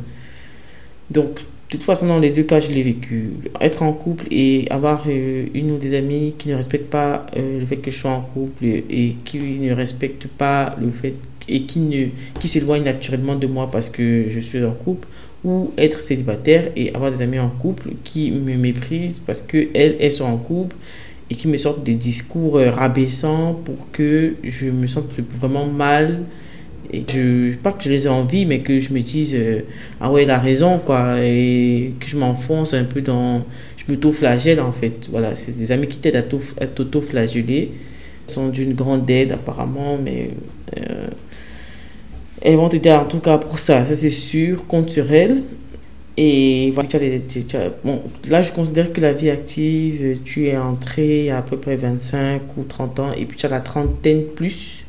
[1.11, 3.33] Donc, de toute façon, dans les deux cas, je l'ai vécu.
[3.61, 7.61] Être en couple et avoir euh, une ou des amis qui ne respectent pas euh,
[7.61, 11.15] le fait que je sois en couple et qui ne respectent pas le fait
[11.49, 15.07] et qui qui s'éloignent naturellement de moi parce que je suis en couple
[15.45, 20.13] ou être célibataire et avoir des amis en couple qui me méprisent parce que elles,
[20.13, 20.77] sont en couple
[21.31, 25.09] et qui me sortent des discours euh, rabaissants pour que je me sente
[25.41, 26.23] vraiment mal
[26.93, 29.61] et je pas que je les ai envie mais que je me dise euh,
[30.01, 33.45] ah ouais elle a raison quoi et que je m'enfonce un peu dans
[33.77, 36.25] je m'auto-flagelle en fait voilà c'est des amis qui t'aident
[36.61, 37.73] à t'auto-flageller
[38.27, 40.31] sont d'une grande aide apparemment mais
[40.77, 41.07] euh,
[42.43, 45.43] elles vont t'aider en tout cas pour ça, ça c'est sûr, compte sur elles.
[46.19, 46.89] Et voilà,
[47.85, 52.57] bon, là, je considère que la vie active, tu es entré à, peu près 25
[52.57, 54.86] ou 30 ans, et puis tu as la trentaine plus.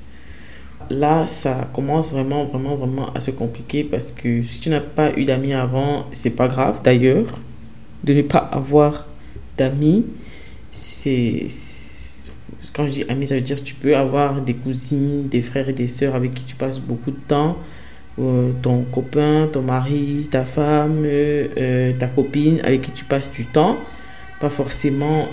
[0.90, 5.18] Là, ça commence vraiment, vraiment, vraiment à se compliquer parce que si tu n'as pas
[5.18, 7.40] eu d'amis avant, c'est pas grave d'ailleurs.
[8.04, 9.08] De ne pas avoir
[9.58, 10.06] d'amis,
[10.72, 11.48] c'est
[12.78, 15.68] quand je dis amis, ça veut dire que tu peux avoir des cousines, des frères
[15.68, 17.58] et des sœurs avec qui tu passes beaucoup de temps.
[18.20, 23.32] Euh, ton copain, ton mari, ta femme, euh, euh, ta copine avec qui tu passes
[23.32, 23.78] du temps.
[24.40, 25.28] Pas forcément,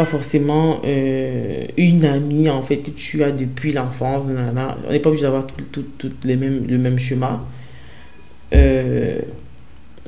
[0.00, 4.22] pas forcément une amie en fait que tu as depuis l'enfance.
[4.24, 7.42] On n'est pas obligé d'avoir tout, tout, tout, les mêmes, le même chemin.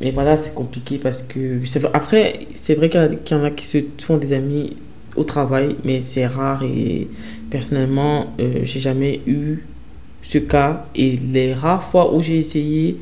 [0.02, 1.60] Mais voilà, c'est compliqué parce que.
[1.94, 3.00] Après, c'est vrai qu'il
[3.30, 4.76] y en a qui se font des amis
[5.14, 7.08] au travail, mais c'est rare et
[7.50, 9.58] personnellement, euh, j'ai jamais eu
[10.22, 10.86] ce cas.
[10.96, 12.96] Et les rares fois où j'ai essayé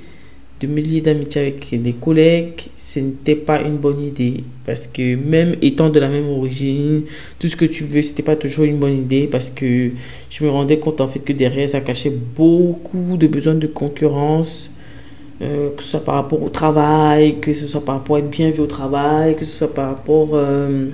[0.61, 4.45] de me lier d'amitié avec des collègues, ce n'était pas une bonne idée.
[4.67, 7.03] Parce que même étant de la même origine,
[7.39, 9.27] tout ce que tu veux, c'était pas toujours une bonne idée.
[9.27, 9.91] Parce que
[10.29, 14.71] je me rendais compte en fait que derrière, ça cachait beaucoup de besoins de concurrence
[15.43, 18.29] euh, que ce soit par rapport au travail, que ce soit par rapport à être
[18.29, 20.91] bien vu au travail, que ce soit par rapport euh,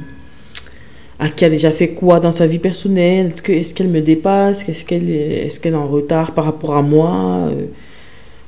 [1.18, 4.84] à qui a déjà fait quoi dans sa vie personnelle, est-ce qu'elle me dépasse, est-ce
[4.84, 7.50] qu'elle est, qu'elle est en retard par rapport à moi?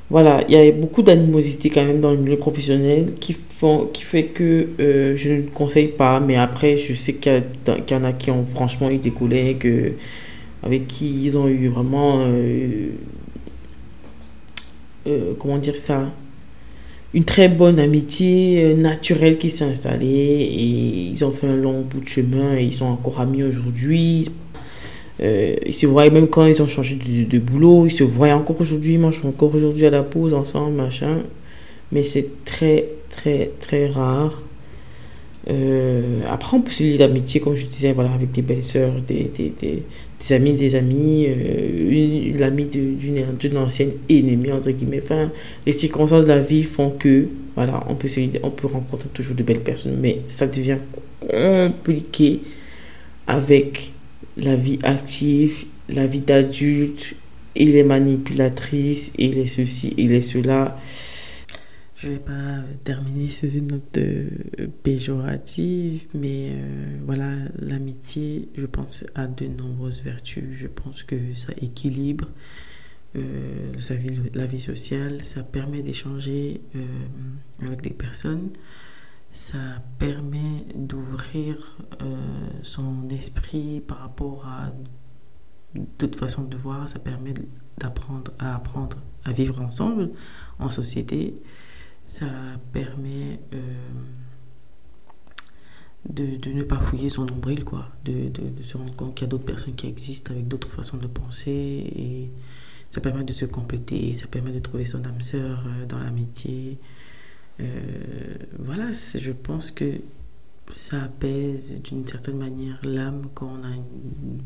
[0.09, 3.87] Euh, voilà, il y a beaucoup d'animosité quand même dans le milieu professionnel qui, font,
[3.93, 8.03] qui fait que je ne conseille pas, mais après je sais qu'il y, y, en
[8.03, 9.93] a qui ont franchement eu des collègues
[10.63, 12.25] avec qui ils ont eu vraiment,
[15.37, 16.11] comment dire ça,
[17.13, 20.63] une très bonne amitié naturelle qui s'est installée et
[21.11, 24.29] ils ont fait un long bout de chemin et ils sont encore amis aujourd'hui.
[25.21, 28.59] Euh, ils se voient même quand ils ont changé de, boulot, ils se voient encore
[28.61, 31.19] aujourd'hui, ils mangent encore aujourd'hui à la pause ensemble, machin.
[31.91, 34.41] Mais c'est très, très, très rare.
[35.49, 38.93] Euh, après, on peut se lier d'amitié, comme je disais, voilà, avec des belles sœurs,
[39.07, 39.83] des, des, des,
[40.19, 45.01] des amis, des amis, euh, l'ami d'une ancienne ennemie, entre guillemets.
[45.01, 45.31] Enfin,
[45.65, 49.35] les circonstances de la vie font que, voilà, on peut, se, on peut rencontrer toujours
[49.35, 50.77] de belles personnes, mais ça devient
[51.19, 52.41] compliqué
[53.27, 53.93] avec
[54.39, 57.15] la vie active, la vie d'adulte,
[57.55, 60.79] et les manipulatrices, et les ceci, et les cela.
[61.95, 64.29] Je ne vais pas terminer sous une note euh,
[64.83, 70.45] péjorative, mais euh, voilà, l'amitié, je pense, a de nombreuses vertus.
[70.51, 72.29] Je pense que ça équilibre
[73.17, 73.73] euh,
[74.33, 76.61] la vie sociale, ça permet d'échanger
[77.61, 78.49] avec des personnes
[79.31, 84.71] ça permet d'ouvrir euh, son esprit par rapport à
[85.99, 87.33] d'autres façons de voir, ça permet
[87.77, 90.11] d'apprendre à apprendre à vivre ensemble
[90.57, 91.39] en société,
[92.05, 92.25] ça
[92.71, 93.59] permet euh,
[96.09, 99.29] de, de, ne pas fouiller son nombril, quoi, de, de, se rendre compte qu'il y
[99.29, 102.31] a d'autres personnes qui existent avec d'autres façons de penser et
[102.89, 106.77] ça permet de se compléter, ça permet de trouver son âme sœur euh, dans l'amitié.
[107.59, 109.99] Euh, voilà, je pense que
[110.73, 114.41] ça apaise d'une certaine manière l'âme quand on a une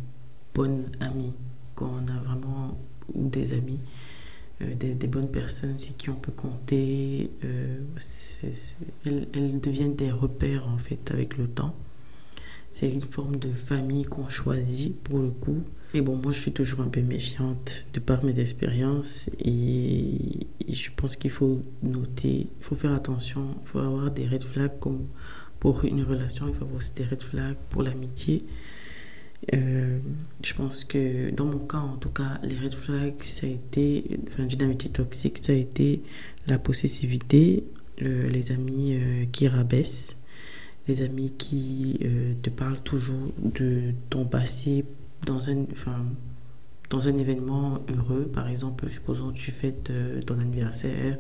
[0.54, 1.34] bonne amie,
[1.76, 2.78] quand on a vraiment
[3.14, 3.80] ou des amis,
[4.62, 7.32] euh, des, bonnes personnes sur qui on peut compter.
[7.44, 7.80] Euh,
[9.06, 11.76] elles, deviennent des repères en fait avec le temps.
[12.74, 15.62] C'est une forme de famille qu'on choisit pour le coup.
[15.94, 20.90] Mais bon, moi je suis toujours un peu méfiante de par mes expériences et, je
[20.96, 25.06] pense qu'il faut noter, il faut faire attention, il faut avoir des red flags comme
[25.60, 28.42] pour une relation, il faut avoir aussi des red flags pour l'amitié.
[29.54, 30.00] Euh,
[30.44, 34.20] je pense que dans mon cas, en tout cas, les red flags, ça a été,
[34.28, 36.02] enfin, d'une amitié toxique, ça a été
[36.48, 37.66] la possessivité,
[38.00, 40.18] les amis euh, qui rabaissent,
[40.88, 44.86] les amis qui euh, te parlent toujours de ton passé
[45.26, 46.06] dans un, enfin,
[46.94, 51.18] dans un événement heureux, par exemple, supposons tu fêtes euh, ton anniversaire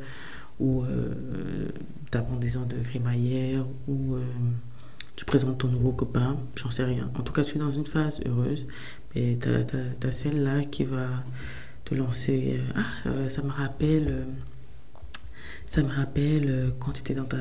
[0.60, 1.70] ou euh,
[2.12, 4.22] ta pendaison de crémaillère ou euh,
[5.16, 7.12] tu présentes ton nouveau copain, j'en sais rien.
[7.16, 8.68] En tout cas, tu es dans une phase heureuse
[9.16, 11.08] et tu as, celle-là qui va
[11.86, 12.62] te lancer.
[12.76, 14.26] ah, ça me rappelle
[15.66, 17.38] ça me rappelle quand tu étais dans ta,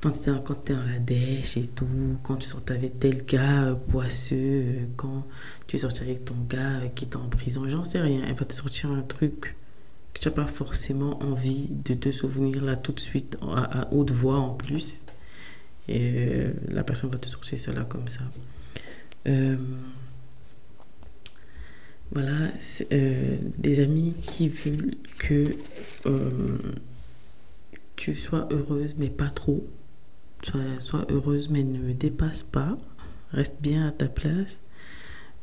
[0.00, 1.86] quand tu étais, dans la dèche et tout,
[2.22, 5.26] quand tu sortais avec tel gars euh, poisseux, euh, quand
[5.66, 8.24] tu es sorti avec ton gars qui est en prison, j'en sais rien.
[8.26, 9.56] Elle va te sortir un truc
[10.14, 14.10] que tu n'as pas forcément envie de te souvenir là tout de suite, à, haute
[14.10, 14.96] voix en plus.
[15.88, 18.22] Et la personne va te sortir ça là comme ça.
[22.12, 22.48] voilà,
[23.58, 25.56] des amis qui veulent que
[27.96, 29.62] tu sois heureuse, mais pas trop.
[30.42, 32.78] Sois, heureuse, mais ne me dépasse pas.
[33.32, 34.60] Reste bien à ta place.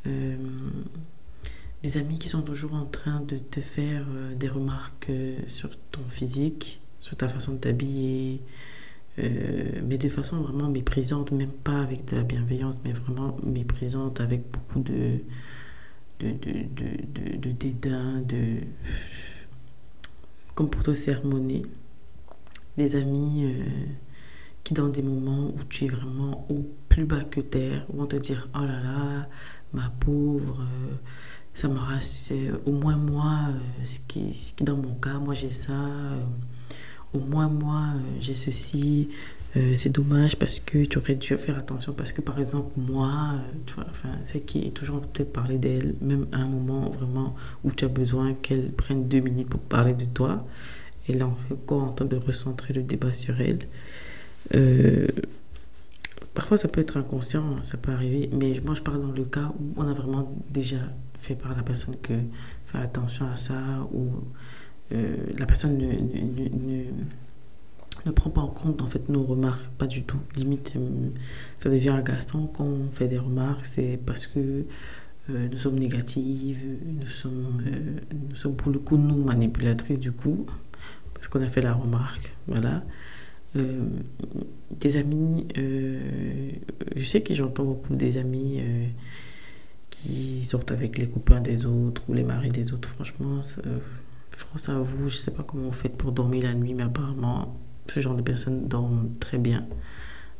[0.06, 0.36] Euh,
[1.82, 5.70] des amis qui sont toujours en train de te faire euh, des remarques euh, sur
[5.92, 8.42] ton physique, sur ta façon de t'habiller,
[9.82, 14.42] mais de façon vraiment méprisante, même pas avec de la bienveillance, mais vraiment méprisante, avec
[14.52, 15.18] beaucoup de,
[16.20, 18.22] de, de, dédain,
[20.54, 21.62] comme pour te sermonner
[22.76, 23.52] des amis
[24.68, 28.16] qui dans des moments où tu es vraiment au plus bas que terre vont te
[28.16, 29.26] dire oh là là
[29.72, 30.94] ma pauvre euh,
[31.54, 35.32] ça me rassure au moins moi euh, ce qui ce qui dans mon cas moi
[35.32, 35.72] j'ai ça
[37.14, 39.08] au moins moi j'ai ceci
[39.76, 43.74] c'est dommage parce que tu aurais dû faire attention parce que par exemple moi tu
[43.74, 47.72] vois enfin c'est qui est toujours peut-être parler d'elle même à un moment vraiment où
[47.72, 50.44] tu as besoin qu'elle prenne deux minutes pour parler de toi
[51.08, 53.60] et là, on fait quoi en train de recentrer le débat sur elle
[54.54, 55.08] euh,
[56.34, 59.52] Parfois, ça peut être inconscient, ça peut arriver, mais moi, je parle dans le cas
[59.58, 60.76] où on a vraiment déjà
[61.18, 62.14] fait par la personne que
[62.62, 64.10] faire attention à ça, ou
[64.92, 66.84] euh, la personne ne, ne,
[68.06, 70.20] ne, prend pas en compte en fait nos remarques, pas du tout.
[70.36, 71.08] Limite, euh,
[71.56, 74.64] ça devient agaçant quand on fait des remarques, c'est parce que
[75.28, 77.62] nous sommes négatives, nous sommes,
[78.30, 80.46] nous sommes pour le coup nous manipulatrices du coup
[81.12, 82.82] parce qu'on a fait la remarque, voilà.
[83.56, 83.88] Euh,
[84.70, 86.50] des amis, euh,
[86.94, 88.86] je sais que j'entends beaucoup des amis euh,
[89.90, 92.88] qui sortent avec les copains des autres ou les maris des autres.
[92.88, 93.40] Franchement,
[94.30, 97.54] France à vous, je sais pas comment vous faites pour dormir la nuit, mais apparemment,
[97.88, 99.66] ce genre de personnes dorment très bien.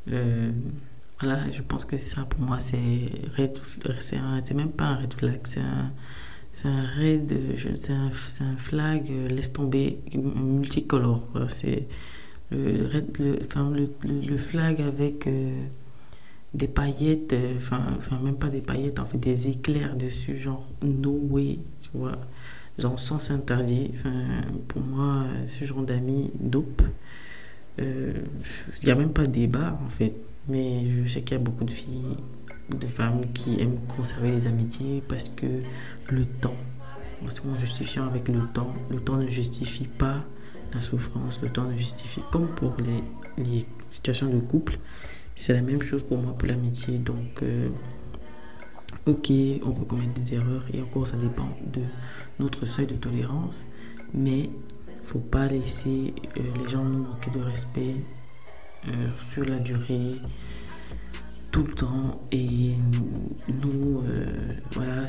[0.06, 2.78] Voilà, je pense que ça pour moi c'est
[3.98, 5.92] c'est même pas un red flag, c'est un
[6.64, 7.32] un red,
[7.76, 11.86] c'est un, un, flag laisse tomber multicolore C'est
[12.50, 12.88] le,
[13.18, 15.64] le, le, flag avec euh,
[16.54, 21.10] des paillettes, enfin, enfin même pas des paillettes, en fait des éclairs dessus, genre no
[21.10, 22.18] way, tu vois,
[22.78, 23.90] genre sens interdit.
[23.94, 26.82] Enfin, pour moi, ce genre d'amis, dope.
[27.78, 28.12] Il euh,
[28.84, 30.14] n'y a même pas de débat en fait.
[30.48, 32.16] Mais je sais qu'il y a beaucoup de filles,
[32.70, 35.46] de femmes qui aiment conserver les amitiés parce que
[36.08, 36.56] le temps,
[37.22, 40.24] parce qu'on justifiant avec le temps, le temps ne justifie pas
[40.72, 44.78] la souffrance, le temps ne justifie, comme pour les, situations de couple,
[45.34, 46.98] c'est la même chose pour moi pour l'amitié.
[46.98, 47.68] Donc, euh,
[49.06, 49.30] ok,
[49.64, 51.82] on peut commettre des erreurs et encore ça dépend de
[52.38, 53.64] notre seuil de tolérance,
[54.12, 54.50] mais
[55.04, 57.96] faut pas laisser euh, les gens nous manquer de respect
[58.88, 60.16] euh, sur la durée
[61.50, 62.72] tout le temps et
[63.48, 64.26] nous euh,
[64.72, 65.06] voilà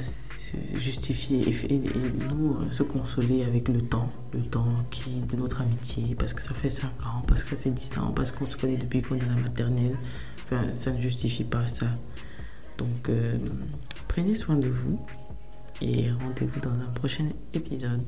[0.74, 1.82] justifier et,
[2.30, 4.10] nous se consoler avec le temps.
[4.34, 7.58] Le temps qui de notre amitié parce que ça fait 5 ans parce que ça
[7.58, 9.98] fait 10 ans parce qu'on se connaît depuis qu'on est à la maternelle.
[10.44, 11.88] Enfin ça ne justifie pas ça.
[12.78, 13.12] Donc
[14.08, 15.00] prenez soin de vous
[15.82, 18.02] et rendez-vous dans un prochain épisode